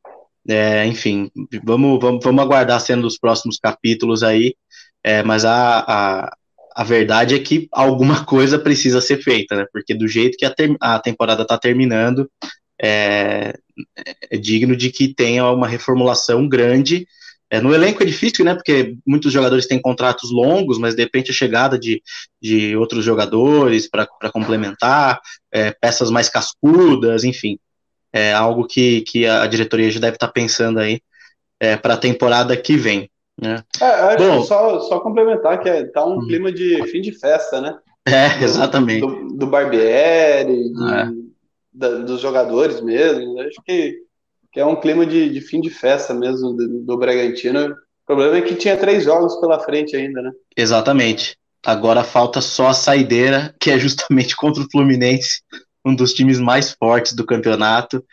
é, 0.48 0.86
enfim, 0.86 1.30
vamos, 1.62 1.98
vamos, 2.00 2.22
vamos 2.22 2.42
aguardar 2.42 2.80
sendo 2.80 3.06
os 3.06 3.18
próximos 3.18 3.58
capítulos 3.58 4.22
aí, 4.22 4.54
é, 5.02 5.22
mas 5.22 5.44
a, 5.44 5.78
a, 5.78 6.36
a 6.76 6.84
verdade 6.84 7.34
é 7.34 7.38
que 7.38 7.68
alguma 7.72 8.24
coisa 8.26 8.58
precisa 8.58 9.00
ser 9.00 9.22
feita, 9.22 9.56
né? 9.56 9.66
Porque 9.72 9.94
do 9.94 10.06
jeito 10.06 10.36
que 10.36 10.44
a, 10.44 10.50
ter, 10.50 10.76
a 10.80 10.98
temporada 10.98 11.42
está 11.42 11.56
terminando, 11.56 12.30
é, 12.80 13.54
é 14.30 14.36
digno 14.36 14.76
de 14.76 14.90
que 14.90 15.14
tenha 15.14 15.50
uma 15.50 15.66
reformulação 15.66 16.48
grande 16.48 17.06
é, 17.54 17.60
no 17.60 17.72
elenco 17.72 18.02
é 18.02 18.06
difícil, 18.06 18.44
né? 18.44 18.52
Porque 18.52 18.96
muitos 19.06 19.32
jogadores 19.32 19.68
têm 19.68 19.80
contratos 19.80 20.32
longos, 20.32 20.76
mas 20.76 20.96
de 20.96 21.02
repente 21.02 21.30
a 21.30 21.34
chegada 21.34 21.78
de, 21.78 22.02
de 22.42 22.76
outros 22.76 23.04
jogadores 23.04 23.88
para 23.88 24.08
complementar, 24.32 25.20
é, 25.52 25.70
peças 25.70 26.10
mais 26.10 26.28
cascudas, 26.28 27.22
enfim, 27.22 27.56
é 28.12 28.32
algo 28.32 28.66
que, 28.66 29.02
que 29.02 29.24
a 29.24 29.46
diretoria 29.46 29.88
já 29.88 30.00
deve 30.00 30.16
estar 30.16 30.26
tá 30.26 30.32
pensando 30.32 30.80
aí 30.80 31.00
é, 31.60 31.76
para 31.76 31.94
a 31.94 31.98
temporada 31.98 32.56
que 32.56 32.76
vem. 32.76 33.08
Né? 33.40 33.62
É, 33.80 34.16
Bom, 34.16 34.42
só, 34.42 34.80
só 34.80 34.98
complementar 34.98 35.60
que 35.60 35.68
é, 35.68 35.84
tá 35.84 36.04
um 36.04 36.18
hum. 36.18 36.26
clima 36.26 36.50
de 36.50 36.84
fim 36.88 37.00
de 37.00 37.12
festa, 37.12 37.60
né? 37.60 37.78
É, 38.04 38.42
exatamente. 38.42 39.00
Do, 39.00 39.28
do 39.28 39.46
Barbieri, 39.46 40.72
de, 40.72 40.92
é. 40.92 41.08
da, 41.72 41.88
dos 41.98 42.20
jogadores 42.20 42.80
mesmo. 42.80 43.38
Acho 43.38 43.62
que 43.64 44.03
que 44.54 44.60
é 44.60 44.64
um 44.64 44.76
clima 44.76 45.04
de, 45.04 45.28
de 45.28 45.40
fim 45.40 45.60
de 45.60 45.68
festa 45.68 46.14
mesmo 46.14 46.52
do, 46.52 46.84
do 46.84 46.96
Bragantino. 46.96 47.72
O 47.72 48.06
problema 48.06 48.36
é 48.36 48.42
que 48.42 48.54
tinha 48.54 48.76
três 48.76 49.02
jogos 49.02 49.34
pela 49.40 49.58
frente 49.58 49.96
ainda, 49.96 50.22
né? 50.22 50.30
Exatamente. 50.56 51.36
Agora 51.66 52.04
falta 52.04 52.40
só 52.40 52.68
a 52.68 52.74
saideira, 52.74 53.52
que 53.58 53.72
é 53.72 53.78
justamente 53.78 54.36
contra 54.38 54.62
o 54.62 54.68
Fluminense, 54.70 55.40
um 55.84 55.92
dos 55.92 56.14
times 56.14 56.38
mais 56.38 56.70
fortes 56.70 57.14
do 57.14 57.26
campeonato. 57.26 58.04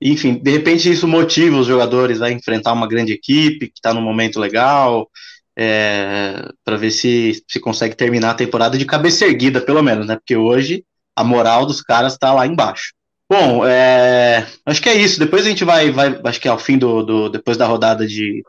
Enfim, 0.00 0.40
de 0.42 0.50
repente 0.50 0.90
isso 0.90 1.06
motiva 1.06 1.58
os 1.58 1.66
jogadores 1.66 2.22
a 2.22 2.30
enfrentar 2.30 2.72
uma 2.72 2.88
grande 2.88 3.12
equipe 3.12 3.66
que 3.66 3.74
está 3.76 3.92
num 3.92 4.00
momento 4.00 4.40
legal, 4.40 5.06
é, 5.54 6.48
para 6.64 6.78
ver 6.78 6.90
se 6.92 7.44
se 7.46 7.60
consegue 7.60 7.94
terminar 7.94 8.30
a 8.30 8.34
temporada 8.34 8.78
de 8.78 8.86
cabeça 8.86 9.26
erguida, 9.26 9.60
pelo 9.60 9.82
menos, 9.82 10.06
né? 10.06 10.16
Porque 10.16 10.34
hoje 10.34 10.82
a 11.14 11.22
moral 11.22 11.66
dos 11.66 11.82
caras 11.82 12.14
está 12.14 12.32
lá 12.32 12.46
embaixo. 12.46 12.94
Bom, 13.30 13.64
é, 13.64 14.44
acho 14.66 14.82
que 14.82 14.88
é 14.88 14.94
isso. 14.96 15.20
Depois 15.20 15.46
a 15.46 15.48
gente 15.48 15.64
vai, 15.64 15.92
vai 15.92 16.20
acho 16.24 16.40
que 16.40 16.48
ao 16.48 16.58
fim 16.58 16.76
do, 16.76 17.04
do, 17.04 17.28
depois 17.28 17.56
da 17.56 17.64
rodada 17.64 18.04
de 18.04 18.42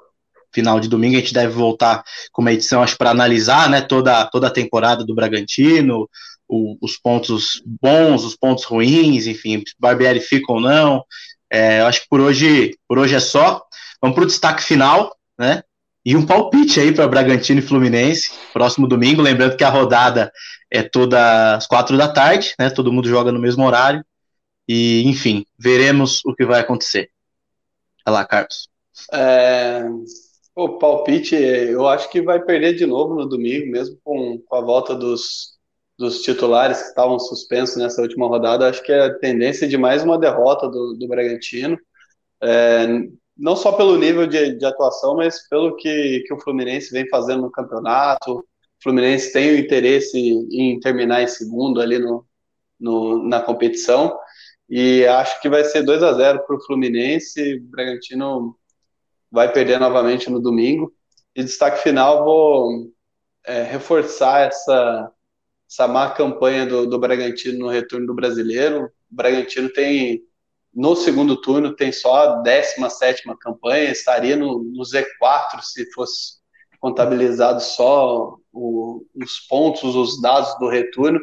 final 0.51 0.79
de 0.79 0.89
domingo 0.89 1.15
a 1.15 1.19
gente 1.19 1.35
deve 1.35 1.53
voltar 1.53 2.03
com 2.31 2.41
uma 2.41 2.51
edição, 2.51 2.81
acho, 2.81 2.97
para 2.97 3.11
analisar, 3.11 3.69
né, 3.69 3.79
toda, 3.79 4.25
toda 4.25 4.47
a 4.47 4.51
temporada 4.51 5.05
do 5.05 5.13
Bragantino, 5.13 6.09
o, 6.49 6.77
os 6.81 6.97
pontos 6.97 7.61
bons, 7.79 8.23
os 8.23 8.35
pontos 8.35 8.63
ruins, 8.65 9.27
enfim, 9.27 9.63
Barbieri 9.79 10.19
fica 10.19 10.51
ou 10.51 10.59
não. 10.59 11.03
É, 11.47 11.81
acho 11.81 12.01
que 12.01 12.07
por 12.09 12.19
hoje, 12.19 12.75
por 12.87 12.97
hoje 12.97 13.13
é 13.13 13.19
só. 13.19 13.61
Vamos 14.01 14.15
para 14.15 14.23
o 14.23 14.27
destaque 14.27 14.63
final, 14.63 15.15
né? 15.39 15.61
E 16.03 16.15
um 16.15 16.25
palpite 16.25 16.79
aí 16.79 16.91
para 16.91 17.07
Bragantino 17.07 17.59
e 17.59 17.63
Fluminense, 17.63 18.31
próximo 18.51 18.87
domingo. 18.87 19.21
Lembrando 19.21 19.55
que 19.55 19.63
a 19.63 19.69
rodada 19.69 20.31
é 20.71 20.81
toda 20.81 21.55
às 21.55 21.67
quatro 21.67 21.95
da 21.95 22.07
tarde, 22.07 22.55
né? 22.57 22.71
Todo 22.71 22.91
mundo 22.91 23.07
joga 23.07 23.31
no 23.31 23.39
mesmo 23.39 23.63
horário. 23.63 24.03
E, 24.73 25.03
enfim, 25.05 25.45
veremos 25.59 26.23
o 26.23 26.33
que 26.33 26.45
vai 26.45 26.61
acontecer. 26.61 27.09
Vai 28.05 28.13
lá, 28.13 28.25
Carlos. 28.25 28.69
É, 29.11 29.83
o 30.55 30.77
palpite, 30.77 31.35
eu 31.35 31.85
acho 31.89 32.09
que 32.09 32.21
vai 32.21 32.41
perder 32.41 32.75
de 32.75 32.85
novo 32.85 33.13
no 33.13 33.27
domingo, 33.27 33.69
mesmo 33.69 33.99
com, 34.01 34.39
com 34.39 34.55
a 34.55 34.61
volta 34.61 34.95
dos, 34.95 35.57
dos 35.99 36.21
titulares 36.21 36.81
que 36.81 36.87
estavam 36.87 37.19
suspensos 37.19 37.75
nessa 37.75 38.01
última 38.01 38.27
rodada. 38.27 38.69
Acho 38.69 38.81
que 38.81 38.93
é 38.93 39.07
a 39.07 39.13
tendência 39.13 39.67
de 39.67 39.77
mais 39.77 40.03
uma 40.03 40.17
derrota 40.17 40.69
do, 40.69 40.93
do 40.93 41.05
Bragantino. 41.05 41.77
É, 42.41 42.87
não 43.37 43.57
só 43.57 43.73
pelo 43.73 43.97
nível 43.97 44.25
de, 44.25 44.53
de, 44.53 44.65
atuação, 44.65 45.17
mas 45.17 45.49
pelo 45.49 45.75
que, 45.75 46.23
que 46.25 46.33
o 46.33 46.39
Fluminense 46.39 46.93
vem 46.93 47.09
fazendo 47.09 47.41
no 47.41 47.51
campeonato. 47.51 48.37
O 48.37 48.45
Fluminense 48.81 49.33
tem 49.33 49.51
o 49.51 49.59
interesse 49.59 50.17
em 50.17 50.79
terminar 50.79 51.21
em 51.21 51.27
segundo 51.27 51.81
ali 51.81 51.99
no, 51.99 52.25
no 52.79 53.27
na 53.27 53.41
competição. 53.41 54.17
E 54.71 55.05
acho 55.05 55.41
que 55.41 55.49
vai 55.49 55.65
ser 55.65 55.83
2 55.83 56.01
a 56.01 56.13
0 56.13 56.45
para 56.47 56.55
o 56.55 56.61
Fluminense. 56.63 57.55
O 57.55 57.63
Bragantino 57.63 58.57
vai 59.29 59.51
perder 59.51 59.77
novamente 59.77 60.29
no 60.29 60.39
domingo. 60.39 60.93
de 61.35 61.43
destaque 61.43 61.83
final, 61.83 62.23
vou 62.23 62.89
é, 63.45 63.63
reforçar 63.63 64.47
essa, 64.47 65.11
essa 65.69 65.87
má 65.89 66.11
campanha 66.11 66.65
do, 66.65 66.87
do 66.87 66.97
Bragantino 66.97 67.59
no 67.59 67.67
retorno 67.67 68.07
do 68.07 68.13
brasileiro. 68.15 68.85
O 69.11 69.15
Bragantino 69.15 69.69
tem, 69.73 70.23
no 70.73 70.95
segundo 70.95 71.41
turno, 71.41 71.75
tem 71.75 71.91
só 71.91 72.15
a 72.15 72.35
17 72.37 73.23
campanha, 73.41 73.91
estaria 73.91 74.37
no, 74.37 74.63
no 74.63 74.83
Z4 74.83 75.61
se 75.63 75.91
fosse 75.91 76.39
contabilizado 76.79 77.61
só 77.61 78.37
o, 78.53 79.05
os 79.15 79.37
pontos, 79.49 79.95
os 79.95 80.21
dados 80.21 80.57
do 80.59 80.69
retorno. 80.69 81.19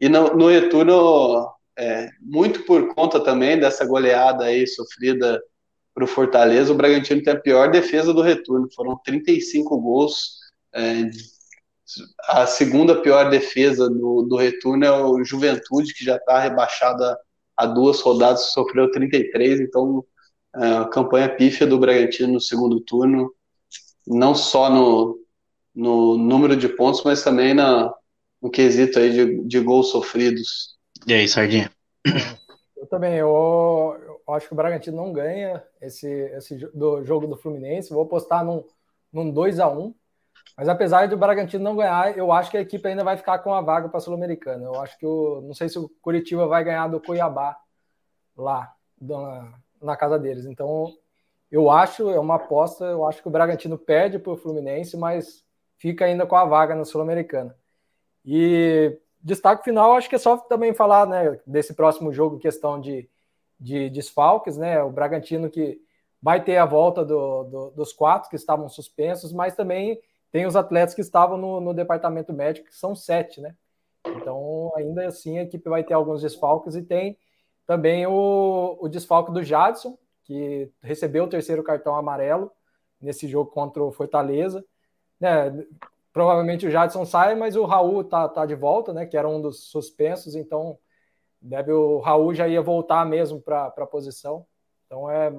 E 0.00 0.08
no, 0.08 0.36
no 0.36 0.46
retorno, 0.48 1.53
é, 1.76 2.10
muito 2.20 2.64
por 2.64 2.94
conta 2.94 3.20
também 3.20 3.58
dessa 3.58 3.84
goleada 3.84 4.44
aí 4.44 4.66
sofrida 4.66 5.42
para 5.94 6.04
o 6.04 6.08
Fortaleza, 6.08 6.72
o 6.72 6.76
Bragantino 6.76 7.22
tem 7.22 7.32
a 7.32 7.40
pior 7.40 7.70
defesa 7.70 8.12
do 8.12 8.20
retorno. 8.20 8.68
Foram 8.74 8.98
35 9.04 9.80
gols. 9.80 10.40
É, 10.74 11.08
a 12.28 12.46
segunda 12.46 13.00
pior 13.00 13.30
defesa 13.30 13.88
do, 13.88 14.22
do 14.22 14.36
retorno 14.36 14.84
é 14.84 14.90
o 14.90 15.22
Juventude, 15.24 15.94
que 15.94 16.04
já 16.04 16.16
está 16.16 16.40
rebaixada 16.40 17.16
a 17.56 17.66
duas 17.66 18.00
rodadas, 18.00 18.52
sofreu 18.52 18.90
33. 18.90 19.60
Então, 19.60 20.04
é, 20.56 20.76
a 20.78 20.84
campanha 20.86 21.34
pífia 21.34 21.66
do 21.66 21.78
Bragantino 21.78 22.32
no 22.32 22.40
segundo 22.40 22.80
turno, 22.80 23.32
não 24.06 24.34
só 24.34 24.68
no, 24.68 25.20
no 25.74 26.18
número 26.18 26.56
de 26.56 26.68
pontos, 26.68 27.02
mas 27.04 27.22
também 27.22 27.54
na, 27.54 27.92
no 28.42 28.50
quesito 28.50 28.98
aí 28.98 29.12
de, 29.12 29.44
de 29.44 29.60
gols 29.60 29.90
sofridos. 29.90 30.73
E 31.06 31.12
aí, 31.12 31.28
Sardinha? 31.28 31.70
Eu 32.76 32.86
também, 32.86 33.14
eu, 33.14 34.20
eu 34.26 34.34
acho 34.34 34.46
que 34.46 34.52
o 34.52 34.56
Bragantino 34.56 34.96
não 34.96 35.12
ganha 35.12 35.62
esse, 35.80 36.08
esse 36.08 36.56
do 36.74 37.04
jogo 37.04 37.26
do 37.26 37.36
Fluminense. 37.36 37.92
Vou 37.92 38.04
apostar 38.04 38.44
num, 38.44 38.64
num 39.12 39.30
2 39.30 39.60
a 39.60 39.68
1 39.68 39.94
Mas 40.56 40.68
apesar 40.68 41.08
do 41.08 41.16
Bragantino 41.16 41.62
não 41.62 41.76
ganhar, 41.76 42.16
eu 42.16 42.32
acho 42.32 42.50
que 42.50 42.56
a 42.56 42.60
equipe 42.60 42.86
ainda 42.88 43.04
vai 43.04 43.16
ficar 43.16 43.38
com 43.40 43.52
a 43.52 43.60
vaga 43.60 43.88
para 43.88 43.98
a 43.98 44.00
Sul-Americana. 44.00 44.64
Eu 44.64 44.80
acho 44.80 44.98
que 44.98 45.06
o. 45.06 45.42
Não 45.42 45.54
sei 45.54 45.68
se 45.68 45.78
o 45.78 45.90
Curitiba 46.00 46.46
vai 46.46 46.64
ganhar 46.64 46.88
do 46.88 47.00
Cuiabá 47.00 47.56
lá, 48.36 48.74
na, 49.00 49.54
na 49.82 49.96
casa 49.96 50.18
deles. 50.18 50.46
Então, 50.46 50.92
eu 51.50 51.70
acho, 51.70 52.10
é 52.10 52.18
uma 52.18 52.36
aposta, 52.36 52.84
eu 52.84 53.06
acho 53.06 53.22
que 53.22 53.28
o 53.28 53.30
Bragantino 53.30 53.78
perde 53.78 54.18
para 54.18 54.32
o 54.32 54.36
Fluminense, 54.36 54.96
mas 54.96 55.44
fica 55.76 56.04
ainda 56.06 56.26
com 56.26 56.36
a 56.36 56.44
vaga 56.44 56.74
na 56.74 56.84
Sul-Americana. 56.84 57.54
E 58.24 58.98
destaque 59.24 59.64
final, 59.64 59.94
acho 59.94 60.08
que 60.08 60.14
é 60.14 60.18
só 60.18 60.36
também 60.36 60.74
falar 60.74 61.06
né, 61.06 61.40
desse 61.46 61.74
próximo 61.74 62.12
jogo, 62.12 62.38
questão 62.38 62.80
de 62.80 63.08
de 63.58 63.88
desfalques, 63.90 64.56
né? 64.56 64.82
O 64.82 64.90
Bragantino 64.90 65.50
que 65.50 65.80
vai 66.20 66.42
ter 66.42 66.56
a 66.56 66.66
volta 66.66 67.04
do, 67.04 67.44
do, 67.44 67.70
dos 67.70 67.92
quatro 67.92 68.30
que 68.30 68.36
estavam 68.36 68.68
suspensos, 68.68 69.32
mas 69.32 69.54
também 69.54 70.00
tem 70.30 70.46
os 70.46 70.56
atletas 70.56 70.94
que 70.94 71.00
estavam 71.00 71.36
no, 71.36 71.60
no, 71.60 71.74
departamento 71.74 72.32
médico, 72.32 72.68
que 72.68 72.76
são 72.76 72.94
sete, 72.94 73.40
né? 73.40 73.54
Então, 74.06 74.72
ainda 74.76 75.06
assim, 75.06 75.38
a 75.38 75.42
equipe 75.42 75.68
vai 75.68 75.84
ter 75.84 75.94
alguns 75.94 76.22
desfalques 76.22 76.74
e 76.74 76.82
tem 76.82 77.16
também 77.66 78.06
o, 78.06 78.76
o 78.80 78.88
desfalque 78.88 79.32
do 79.32 79.42
Jadson, 79.42 79.96
que 80.24 80.70
recebeu 80.82 81.24
o 81.24 81.28
terceiro 81.28 81.62
cartão 81.62 81.96
amarelo 81.96 82.50
nesse 83.00 83.26
jogo 83.28 83.50
contra 83.50 83.82
o 83.82 83.92
Fortaleza. 83.92 84.64
Né? 85.18 85.64
Provavelmente 86.14 86.66
o 86.66 86.70
Jadson 86.70 87.04
sai, 87.04 87.34
mas 87.34 87.56
o 87.56 87.66
Raul 87.66 88.02
tá, 88.04 88.26
tá 88.26 88.46
de 88.46 88.54
volta, 88.54 88.94
né? 88.94 89.04
Que 89.04 89.18
era 89.18 89.28
um 89.28 89.42
dos 89.42 89.68
suspensos, 89.68 90.34
então 90.34 90.78
Deve 91.44 91.72
o 91.72 91.98
Raul 91.98 92.34
já 92.34 92.48
ia 92.48 92.62
voltar 92.62 93.04
mesmo 93.04 93.38
para 93.38 93.66
a 93.66 93.86
posição. 93.86 94.46
Então 94.86 95.10
é 95.10 95.30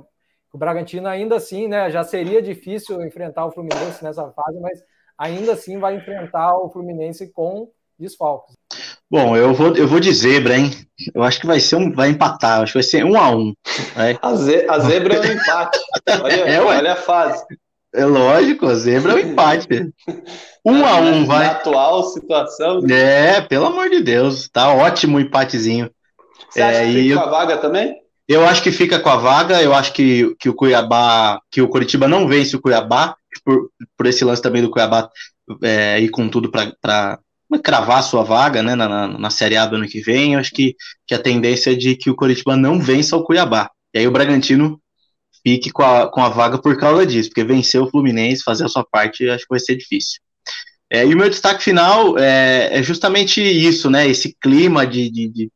o 0.54 0.58
Bragantino 0.58 1.08
ainda 1.08 1.36
assim, 1.38 1.68
né? 1.68 1.90
Já 1.90 2.04
seria 2.04 2.44
difícil 2.44 3.02
enfrentar 3.02 3.48
o 3.48 3.52
Fluminense 3.52 4.04
nessa 4.04 4.30
fase, 4.32 4.60
mas 4.60 4.84
ainda 5.18 5.54
assim 5.54 5.80
vai 5.80 5.96
enfrentar 5.96 6.56
o 6.60 6.70
Fluminense 6.70 7.32
com 7.32 7.72
desfalques. 7.98 8.56
Bom, 9.10 9.36
eu 9.36 9.52
vou, 9.56 9.76
eu 9.76 9.88
vou 9.88 10.00
de 10.00 10.14
zebra, 10.14 10.56
hein? 10.56 10.70
Eu 11.14 11.24
acho 11.24 11.42
que 11.42 11.48
vai 11.48 11.60
ser 11.60 11.76
um, 11.76 11.92
vai 11.92 12.10
empatar, 12.10 12.62
acho 12.62 12.74
que 12.74 12.80
vai 12.80 12.84
ser 12.84 13.04
um 13.04 13.20
a 13.20 13.32
um. 13.32 13.52
Né? 13.96 14.16
A, 14.22 14.36
ze, 14.36 14.70
a 14.70 14.78
zebra 14.80 15.16
é 15.16 15.22
um 15.22 15.32
empate. 15.34 15.80
Olha, 16.22 16.34
é, 16.34 16.62
olha 16.62 16.94
a 16.94 16.96
fase. 16.96 17.44
É 17.96 18.06
lógico, 18.06 18.68
a 18.68 18.76
zebra 18.76 19.14
é 19.14 19.16
um 19.16 19.20
empate. 19.20 19.68
Um 20.68 20.84
a 20.84 20.96
um, 20.96 21.28
vai. 21.28 21.46
Na 21.46 21.52
atual 21.52 22.04
situação. 22.06 22.80
É, 22.90 23.40
pelo 23.40 23.68
amor 23.68 23.88
de 23.88 24.02
Deus, 24.02 24.50
tá 24.50 24.74
ótimo 24.74 25.18
o 25.18 25.20
empatezinho. 25.20 25.92
Você 26.50 26.60
acha 26.60 26.80
é, 26.80 26.86
que 26.88 26.94
fica 27.04 27.14
eu, 27.14 27.20
com 27.20 27.24
a 27.24 27.30
vaga 27.30 27.58
também? 27.58 27.96
Eu 28.28 28.44
acho 28.44 28.64
que 28.64 28.72
fica 28.72 29.00
com 29.00 29.10
a 29.10 29.16
vaga, 29.16 29.62
eu 29.62 29.76
acho 29.76 29.94
que, 29.94 30.36
que 30.40 30.50
o 30.50 30.56
Cuiabá, 30.56 31.40
que 31.52 31.62
o 31.62 31.68
Curitiba 31.68 32.08
não 32.08 32.28
vence 32.28 32.56
o 32.56 32.60
Cuiabá, 32.60 33.16
por, 33.44 33.70
por 33.96 34.08
esse 34.08 34.26
lance 34.26 34.42
também 34.42 34.64
do 34.64 34.72
Cuiabá 34.72 35.08
é, 35.62 36.00
ir 36.02 36.10
com 36.10 36.28
tudo 36.28 36.50
para 36.50 37.20
cravar 37.64 38.04
sua 38.04 38.24
vaga 38.24 38.64
né, 38.64 38.74
na, 38.74 38.90
na, 38.90 39.08
na 39.08 39.30
Série 39.30 39.58
A 39.58 39.68
do 39.68 39.76
ano 39.76 39.88
que 39.88 40.02
vem, 40.02 40.34
eu 40.34 40.40
acho 40.40 40.52
que, 40.52 40.76
que 41.06 41.14
a 41.14 41.20
tendência 41.20 41.74
é 41.74 41.76
de 41.76 41.96
que 41.96 42.10
o 42.10 42.16
Curitiba 42.16 42.58
não 42.58 42.80
vença 42.80 43.16
o 43.16 43.24
Cuiabá. 43.24 43.70
E 43.94 44.00
aí 44.00 44.08
o 44.08 44.12
Bragantino 44.12 44.82
fique 45.46 45.70
com 45.70 45.84
a, 45.84 46.10
com 46.10 46.24
a 46.24 46.30
vaga 46.30 46.58
por 46.58 46.76
causa 46.76 47.06
disso, 47.06 47.30
porque 47.30 47.44
vencer 47.44 47.80
o 47.80 47.88
Fluminense, 47.88 48.42
fazer 48.44 48.66
a 48.66 48.68
sua 48.68 48.84
parte, 48.84 49.30
acho 49.30 49.44
que 49.44 49.50
vai 49.52 49.60
ser 49.60 49.76
difícil. 49.76 50.20
É, 50.90 51.06
e 51.06 51.14
o 51.14 51.18
meu 51.18 51.30
destaque 51.30 51.64
final 51.64 52.18
é, 52.18 52.80
é, 52.80 52.84
justamente 52.84 53.42
isso, 53.42 53.90
né? 53.90 54.08
Esse 54.08 54.36
clima 54.42 54.88
de, 54.88 55.10
de, 55.12 55.28
de, 55.28 55.52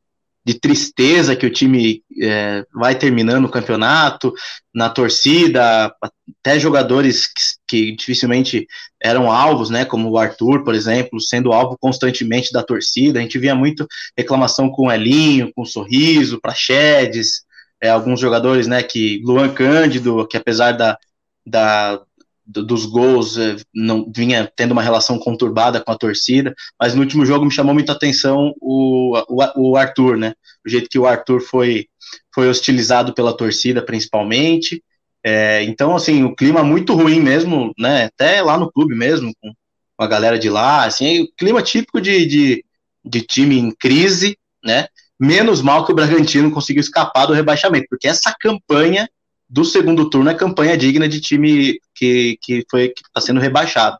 de 0.45 0.53
tristeza 0.59 1.35
que 1.35 1.45
o 1.45 1.51
time 1.51 2.03
é, 2.21 2.63
vai 2.71 2.95
terminando 2.95 3.45
o 3.45 3.49
campeonato, 3.49 4.31
na 4.73 4.89
torcida, 4.89 5.91
até 6.39 6.59
jogadores 6.59 7.27
que, 7.27 7.41
que, 7.67 7.95
dificilmente 7.95 8.67
eram 9.01 9.31
alvos, 9.31 9.69
né, 9.71 9.85
como 9.85 10.09
o 10.09 10.17
Arthur, 10.17 10.63
por 10.63 10.75
exemplo, 10.75 11.19
sendo 11.19 11.51
alvo 11.51 11.77
constantemente 11.79 12.51
da 12.51 12.61
torcida. 12.61 13.17
A 13.17 13.21
gente 13.21 13.39
via 13.39 13.55
muito 13.55 13.87
reclamação 14.15 14.69
com 14.69 14.87
o 14.87 14.91
Elinho, 14.91 15.51
com 15.55 15.63
o 15.63 15.65
Sorriso, 15.65 16.39
Praxedes, 16.39 17.43
é, 17.81 17.89
alguns 17.89 18.19
jogadores, 18.19 18.67
né, 18.67 18.83
que 18.83 19.21
Luan 19.23 19.53
Cândido, 19.53 20.27
que 20.27 20.37
apesar 20.37 20.73
da, 20.73 20.97
da, 21.45 22.01
dos 22.45 22.85
gols 22.85 23.37
é, 23.37 23.57
não 23.73 24.11
vinha 24.13 24.51
tendo 24.55 24.71
uma 24.71 24.81
relação 24.81 25.19
conturbada 25.19 25.79
com 25.79 25.91
a 25.91 25.97
torcida, 25.97 26.53
mas 26.79 26.95
no 26.95 27.01
último 27.01 27.25
jogo 27.25 27.45
me 27.45 27.51
chamou 27.51 27.73
muita 27.73 27.91
atenção 27.91 28.53
o, 28.59 29.17
o, 29.29 29.69
o, 29.69 29.77
Arthur, 29.77 30.17
né? 30.17 30.33
O 30.65 30.69
jeito 30.69 30.89
que 30.89 30.97
o 30.97 31.05
Arthur 31.05 31.41
foi, 31.41 31.87
foi 32.33 32.49
hostilizado 32.49 33.13
pela 33.13 33.35
torcida, 33.35 33.85
principalmente. 33.85 34.83
É, 35.23 35.63
então, 35.63 35.95
assim, 35.95 36.23
o 36.23 36.35
clima 36.35 36.63
muito 36.63 36.95
ruim 36.95 37.19
mesmo, 37.19 37.71
né? 37.77 38.05
Até 38.05 38.41
lá 38.41 38.57
no 38.57 38.71
clube 38.71 38.95
mesmo, 38.95 39.31
com, 39.39 39.53
a 39.97 40.07
galera 40.07 40.39
de 40.39 40.49
lá, 40.49 40.85
assim, 40.85 41.23
o 41.23 41.27
clima 41.37 41.61
típico 41.61 41.99
de, 41.99 42.25
de, 42.25 42.65
de 43.03 43.21
time 43.21 43.59
em 43.59 43.69
crise, 43.69 44.37
né? 44.63 44.87
Menos 45.19 45.61
mal 45.61 45.85
que 45.85 45.91
o 45.91 45.95
Bragantino 45.95 46.51
conseguiu 46.51 46.81
escapar 46.81 47.25
do 47.25 47.33
rebaixamento, 47.33 47.87
porque 47.89 48.07
essa 48.07 48.33
campanha 48.39 49.09
do 49.49 49.65
segundo 49.65 50.09
turno 50.09 50.29
é 50.29 50.35
campanha 50.35 50.77
digna 50.77 51.09
de 51.09 51.19
time 51.19 51.79
que, 51.95 52.37
que 52.41 52.63
foi 52.69 52.89
que 52.89 53.01
está 53.01 53.19
sendo 53.19 53.39
rebaixado. 53.39 53.97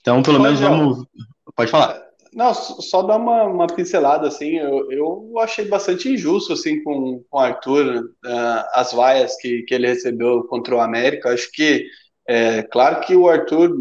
Então, 0.00 0.22
pelo 0.22 0.40
menos 0.40 0.60
vamos. 0.60 1.04
Pode 1.54 1.70
falar. 1.70 2.00
Não, 2.32 2.54
só 2.54 3.02
dar 3.02 3.16
uma, 3.16 3.42
uma 3.44 3.66
pincelada, 3.66 4.26
assim, 4.26 4.56
eu, 4.56 4.90
eu 4.90 5.38
achei 5.38 5.66
bastante 5.66 6.08
injusto, 6.08 6.54
assim, 6.54 6.82
com, 6.82 7.22
com 7.28 7.36
o 7.36 7.40
Arthur, 7.40 8.04
uh, 8.24 8.64
as 8.72 8.94
vaias 8.94 9.36
que, 9.36 9.62
que 9.64 9.74
ele 9.74 9.86
recebeu 9.86 10.42
contra 10.44 10.74
o 10.74 10.80
América, 10.80 11.28
acho 11.28 11.50
que, 11.52 11.84
é, 12.26 12.62
claro 12.62 13.00
que 13.00 13.14
o 13.14 13.28
Arthur 13.28 13.76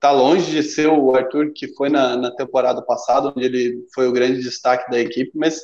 tá 0.00 0.10
longe 0.10 0.50
de 0.50 0.62
ser 0.64 0.88
o 0.88 1.14
Arthur 1.14 1.52
que 1.54 1.72
foi 1.74 1.88
na, 1.88 2.16
na 2.16 2.30
temporada 2.32 2.82
passada, 2.82 3.32
onde 3.34 3.46
ele 3.46 3.86
foi 3.94 4.08
o 4.08 4.12
grande 4.12 4.42
destaque 4.42 4.90
da 4.90 4.98
equipe, 4.98 5.30
mas 5.32 5.60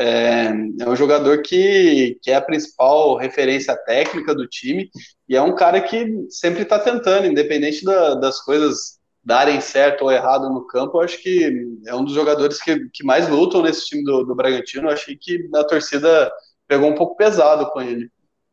é, 0.00 0.46
é 0.80 0.88
um 0.88 0.96
jogador 0.96 1.42
que, 1.42 2.18
que 2.22 2.30
é 2.30 2.34
a 2.34 2.40
principal 2.40 3.16
referência 3.16 3.76
técnica 3.76 4.34
do 4.34 4.46
time 4.46 4.90
e 5.28 5.36
é 5.36 5.42
um 5.42 5.54
cara 5.54 5.78
que 5.78 6.26
sempre 6.30 6.62
está 6.62 6.78
tentando, 6.78 7.26
independente 7.26 7.84
da, 7.84 8.14
das 8.14 8.40
coisas 8.40 8.98
darem 9.22 9.60
certo 9.60 10.04
ou 10.04 10.10
errado 10.10 10.48
no 10.48 10.66
campo. 10.66 10.96
Eu 10.96 11.02
acho 11.02 11.22
que 11.22 11.66
é 11.86 11.94
um 11.94 12.02
dos 12.02 12.14
jogadores 12.14 12.62
que, 12.62 12.88
que 12.94 13.04
mais 13.04 13.28
lutam 13.28 13.62
nesse 13.62 13.86
time 13.86 14.02
do, 14.02 14.24
do 14.24 14.34
Bragantino. 14.34 14.88
Eu 14.88 14.92
achei 14.92 15.14
que 15.14 15.46
a 15.54 15.64
torcida 15.64 16.32
pegou 16.66 16.88
um 16.88 16.94
pouco 16.94 17.14
pesado 17.14 17.66
com 17.66 17.82
ele. 17.82 18.08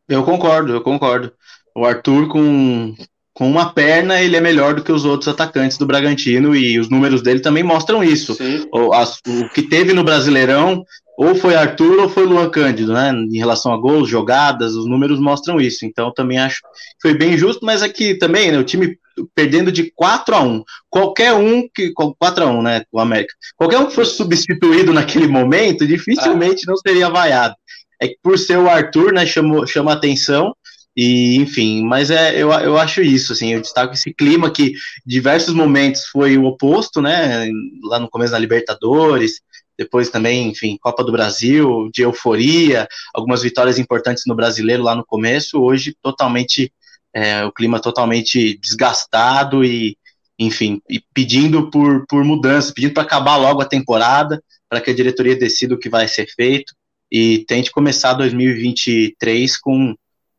Eu 0.06 0.22
concordo, 0.24 0.74
eu 0.74 0.82
concordo. 0.82 1.32
O 1.74 1.86
Arthur 1.86 2.28
com, 2.28 2.94
com 3.32 3.50
uma 3.50 3.72
perna, 3.72 4.20
ele 4.20 4.36
é 4.36 4.40
melhor 4.40 4.74
do 4.74 4.82
que 4.82 4.92
os 4.92 5.06
outros 5.06 5.28
atacantes 5.28 5.78
do 5.78 5.86
Bragantino 5.86 6.54
e 6.54 6.78
os 6.78 6.90
números 6.90 7.22
dele 7.22 7.40
também 7.40 7.62
mostram 7.62 8.04
isso. 8.04 8.36
O, 8.70 8.92
as, 8.92 9.18
o 9.26 9.48
que 9.48 9.62
teve 9.62 9.94
no 9.94 10.04
Brasileirão 10.04 10.84
ou 11.18 11.34
foi 11.34 11.56
Arthur 11.56 11.98
ou 11.98 12.08
foi 12.08 12.24
Luan 12.24 12.48
Cândido, 12.48 12.92
né? 12.92 13.10
Em 13.10 13.38
relação 13.38 13.72
a 13.72 13.76
gols, 13.76 14.08
jogadas, 14.08 14.76
os 14.76 14.86
números 14.86 15.18
mostram 15.18 15.60
isso. 15.60 15.84
Então 15.84 16.12
também 16.14 16.38
acho 16.38 16.62
que 16.62 16.68
foi 17.02 17.12
bem 17.12 17.36
justo, 17.36 17.66
mas 17.66 17.82
aqui 17.82 18.14
também, 18.14 18.52
né, 18.52 18.58
o 18.58 18.62
time 18.62 18.96
perdendo 19.34 19.72
de 19.72 19.90
4 19.96 20.36
a 20.36 20.40
1. 20.40 20.62
Qualquer 20.88 21.32
um 21.32 21.68
que 21.74 21.92
4 21.92 22.44
a 22.44 22.46
1, 22.46 22.62
né, 22.62 22.84
o 22.92 23.00
América. 23.00 23.34
Qualquer 23.56 23.78
um 23.78 23.86
que 23.86 23.96
fosse 23.96 24.16
substituído 24.16 24.92
naquele 24.92 25.26
momento, 25.26 25.88
dificilmente 25.88 26.62
ah. 26.68 26.70
não 26.70 26.76
seria 26.76 27.10
vaiado. 27.10 27.56
É 28.00 28.06
que 28.06 28.16
por 28.22 28.38
ser 28.38 28.56
o 28.56 28.70
Arthur, 28.70 29.12
né, 29.12 29.26
chamou 29.26 29.66
chama 29.66 29.92
atenção 29.92 30.54
E, 30.96 31.34
enfim, 31.34 31.82
mas 31.82 32.12
é, 32.12 32.40
eu, 32.40 32.52
eu 32.52 32.78
acho 32.78 33.02
isso, 33.02 33.32
assim, 33.32 33.54
eu 33.54 33.60
destaco 33.60 33.92
esse 33.92 34.14
clima 34.14 34.52
que 34.52 34.74
diversos 35.04 35.52
momentos 35.52 36.04
foi 36.12 36.38
o 36.38 36.44
oposto, 36.44 37.02
né? 37.02 37.50
Lá 37.82 37.98
no 37.98 38.08
começo 38.08 38.30
da 38.30 38.38
Libertadores, 38.38 39.40
depois 39.78 40.10
também, 40.10 40.48
enfim, 40.48 40.76
Copa 40.80 41.04
do 41.04 41.12
Brasil, 41.12 41.88
de 41.94 42.02
euforia, 42.02 42.88
algumas 43.14 43.42
vitórias 43.42 43.78
importantes 43.78 44.24
no 44.26 44.34
brasileiro 44.34 44.82
lá 44.82 44.94
no 44.94 45.06
começo, 45.06 45.60
hoje 45.60 45.94
totalmente, 46.02 46.72
é, 47.14 47.44
o 47.44 47.52
clima 47.52 47.78
totalmente 47.80 48.58
desgastado 48.58 49.64
e, 49.64 49.96
enfim, 50.36 50.82
e 50.90 51.00
pedindo 51.14 51.70
por, 51.70 52.04
por 52.08 52.24
mudança, 52.24 52.72
pedindo 52.74 52.94
para 52.94 53.04
acabar 53.04 53.36
logo 53.36 53.62
a 53.62 53.68
temporada, 53.68 54.42
para 54.68 54.80
que 54.80 54.90
a 54.90 54.94
diretoria 54.94 55.36
decida 55.36 55.74
o 55.74 55.78
que 55.78 55.88
vai 55.88 56.08
ser 56.08 56.26
feito 56.26 56.74
e 57.10 57.44
tente 57.46 57.70
começar 57.70 58.12
2023 58.14 59.56
com 59.58 59.94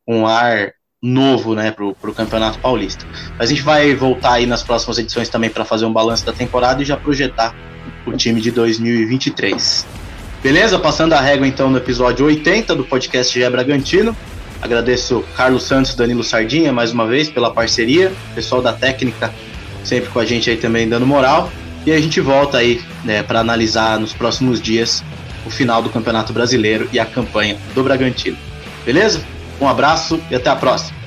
um 0.06 0.28
ar 0.28 0.74
novo 1.02 1.56
né, 1.56 1.72
para 1.72 1.86
o 1.86 2.14
Campeonato 2.14 2.60
Paulista. 2.60 3.06
Mas 3.38 3.50
a 3.50 3.54
gente 3.54 3.62
vai 3.62 3.96
voltar 3.96 4.34
aí 4.34 4.46
nas 4.46 4.64
próximas 4.64 4.98
edições 4.98 5.30
também 5.30 5.50
para 5.50 5.64
fazer 5.64 5.86
um 5.86 5.94
balanço 5.94 6.26
da 6.26 6.34
temporada 6.34 6.82
e 6.82 6.86
já 6.86 6.98
projetar 6.98 7.56
o 8.10 8.18
time 8.18 8.42
de 8.42 8.52
2023. 8.52 9.86
Beleza? 10.44 10.78
Passando 10.80 11.14
a 11.14 11.22
régua 11.22 11.48
então 11.48 11.70
no 11.70 11.78
episódio 11.78 12.26
80 12.26 12.76
do 12.76 12.84
podcast 12.84 13.38
Gé 13.38 13.50
Bragantino. 13.50 14.16
Agradeço 14.62 15.24
Carlos 15.36 15.64
Santos 15.64 15.96
Danilo 15.96 16.24
Sardinha 16.24 16.74
mais 16.74 16.92
uma 16.92 17.08
vez 17.08 17.30
pela 17.30 17.52
parceria, 17.52 18.12
pessoal 18.36 18.62
da 18.62 18.74
técnica 18.74 19.34
sempre 19.84 20.10
com 20.10 20.20
a 20.20 20.26
gente 20.26 20.50
aí 20.50 20.58
também 20.58 20.88
dando 20.88 21.06
moral. 21.06 21.52
E 21.86 21.92
a 21.92 22.00
gente 22.00 22.20
volta 22.20 22.58
aí 22.58 22.82
né, 23.04 23.24
para 23.24 23.40
analisar 23.40 24.00
nos 24.00 24.14
próximos 24.14 24.62
dias 24.62 25.04
o 25.46 25.50
final 25.50 25.82
do 25.82 25.90
Campeonato 25.90 26.34
Brasileiro 26.34 26.90
e 26.92 27.00
a 27.00 27.06
campanha 27.06 27.58
do 27.74 27.84
Bragantino. 27.84 28.38
Beleza? 28.86 29.22
Um 29.60 29.68
abraço 29.68 30.22
e 30.30 30.36
até 30.36 30.50
a 30.50 30.56
próxima. 30.56 30.99